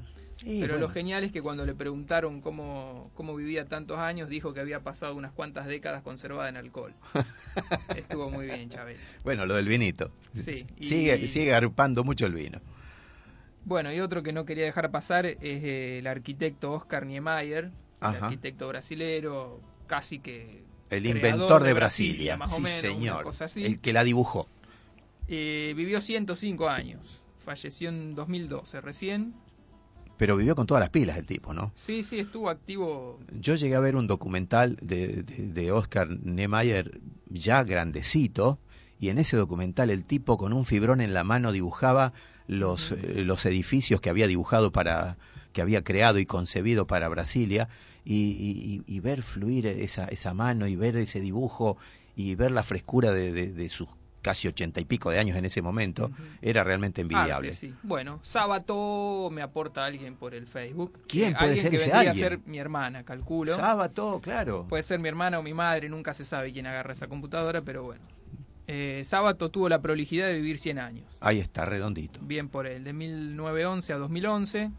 [0.43, 4.59] Pero lo genial es que cuando le preguntaron cómo, cómo vivía tantos años, dijo que
[4.59, 6.93] había pasado unas cuantas décadas conservada en alcohol.
[7.95, 8.99] Estuvo muy bien, Chabela.
[9.23, 10.11] Bueno, lo del vinito.
[10.33, 10.65] Sí.
[10.79, 12.61] Sigue, sigue agrupando mucho el vino.
[13.65, 17.71] Bueno, y otro que no quería dejar pasar es el arquitecto Oscar Niemeyer,
[18.01, 20.63] el arquitecto brasilero, casi que...
[20.89, 23.25] El inventor de, Brasilia, sí señor,
[23.57, 24.47] el que la dibujó.
[25.27, 29.33] Eh, vivió 105 años, falleció en 2012 recién.
[30.17, 31.71] Pero vivió con todas las pilas el tipo, ¿no?
[31.75, 33.19] Sí, sí, estuvo activo.
[33.39, 36.99] Yo llegué a ver un documental de, de, de Oscar Niemeyer
[37.29, 38.59] ya grandecito,
[38.99, 42.13] y en ese documental el tipo con un fibrón en la mano dibujaba
[42.47, 45.17] los, eh, los edificios que había dibujado para,
[45.53, 47.69] que había creado y concebido para Brasilia,
[48.09, 51.75] y, y, ver fluir esa, esa mano y ver ese dibujo
[52.15, 53.89] y ver la frescura de, de, sus
[54.27, 56.11] casi ochenta y pico de años en ese momento,
[56.41, 57.53] era realmente envidiable.
[57.81, 60.99] Bueno, Sábato me aporta alguien por el Facebook.
[61.07, 62.15] ¿Quién puede alguien ser que ese alguien?
[62.15, 63.55] ser mi hermana, calculo.
[63.55, 64.65] Sábato, claro.
[64.67, 67.83] Puede ser mi hermana o mi madre, nunca se sabe quién agarra esa computadora, pero
[67.83, 68.01] bueno.
[68.67, 71.17] Eh, Sábato tuvo la prolijidad de vivir 100 años.
[71.21, 72.19] Ahí está, redondito.
[72.21, 74.71] Bien por él, de 1911 a 2011.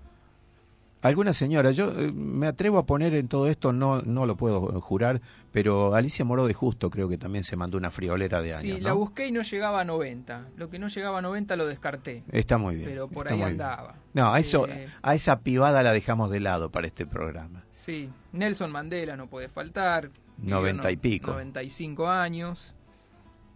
[1.00, 4.80] Alguna señora, yo eh, me atrevo a poner en todo esto, no, no lo puedo
[4.80, 5.20] jurar,
[5.52, 8.62] pero Alicia Moró de Justo creo que también se mandó una friolera de años.
[8.62, 10.48] Sí, la busqué y no llegaba a 90.
[10.56, 12.24] Lo que no llegaba a 90 lo descarté.
[12.32, 12.88] Está muy bien.
[12.88, 13.94] Pero por ahí andaba.
[14.12, 17.64] No, a, eso, eh, a esa pibada la dejamos de lado para este programa.
[17.70, 20.10] Sí, Nelson Mandela no puede faltar.
[20.38, 21.30] 90 y pico.
[21.30, 22.76] 95 años.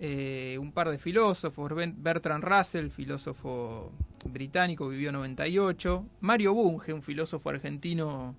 [0.05, 3.93] Eh, un par de filósofos, Bertrand Russell, filósofo
[4.25, 8.35] británico, vivió 98, Mario Bunge, un filósofo argentino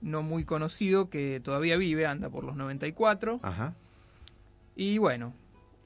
[0.00, 3.40] no muy conocido que todavía vive, anda por los 94.
[3.42, 3.74] Ajá.
[4.76, 5.34] Y bueno,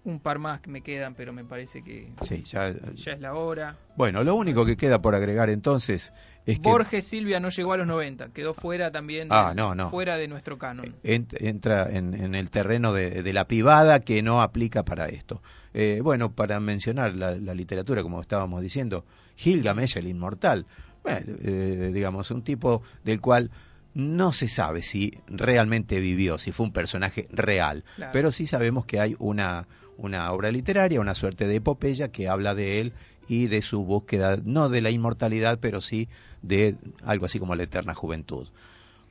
[0.05, 2.13] un par más que me quedan, pero me parece que
[2.45, 3.77] ya, es la hora.
[3.97, 6.13] Bueno, lo único que queda por agregar entonces
[6.45, 6.69] es que...
[6.69, 9.55] Borges Silvia no llegó a los 90, quedó fuera también, ah,
[9.91, 10.95] fuera de nuestro canon.
[11.03, 15.43] entra en, el terreno de, la pivada que no aplica para esto.
[15.73, 20.67] Eh, bueno, para mencionar la, literatura, como estábamos diciendo, Gilgamesh el inmortal,
[21.07, 23.51] eh, digamos, un tipo del cual
[23.95, 29.01] no se sabe si realmente vivió, si fue un personaje real, pero sí sabemos que
[29.01, 29.67] hay una,
[29.97, 32.93] una obra literaria, una suerte de epopeya que habla de él
[33.29, 36.09] y de su búsqueda, no de la inmortalidad, pero sí
[36.43, 38.49] de algo así como la eterna juventud.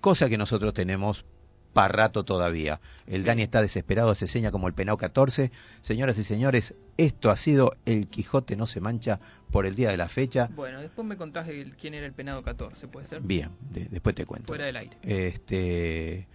[0.01, 1.25] Cosa que nosotros tenemos
[1.73, 2.79] para rato todavía.
[3.07, 5.51] El Dani está desesperado, se seña como el penao 14.
[5.81, 9.19] Señoras y señores, esto ha sido El Quijote no se mancha
[9.51, 10.49] por el día de la fecha.
[10.55, 11.47] Bueno, después me contás
[11.79, 13.21] quién era el penado 14, ¿puede ser?
[13.21, 14.47] Bien, después te cuento.
[14.47, 14.97] Fuera del aire.
[15.01, 16.27] Este,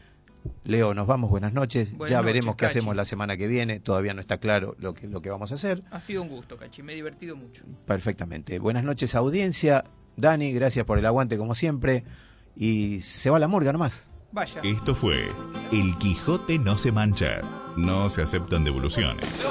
[0.64, 1.90] Leo, nos vamos, buenas noches.
[2.08, 3.80] ya veremos qué hacemos la semana que viene.
[3.80, 5.82] Todavía no está claro lo que, lo que vamos a hacer.
[5.90, 7.64] Ha sido un gusto, Cachi, me he divertido mucho.
[7.86, 8.58] Perfectamente.
[8.58, 9.84] Buenas noches, audiencia.
[10.16, 12.04] Dani, gracias por el aguante como siempre.
[12.56, 14.06] Y se va la murga nomás.
[14.32, 14.60] Vaya.
[14.62, 15.26] Esto fue
[15.72, 17.40] El Quijote no se mancha.
[17.76, 19.48] No se aceptan devoluciones.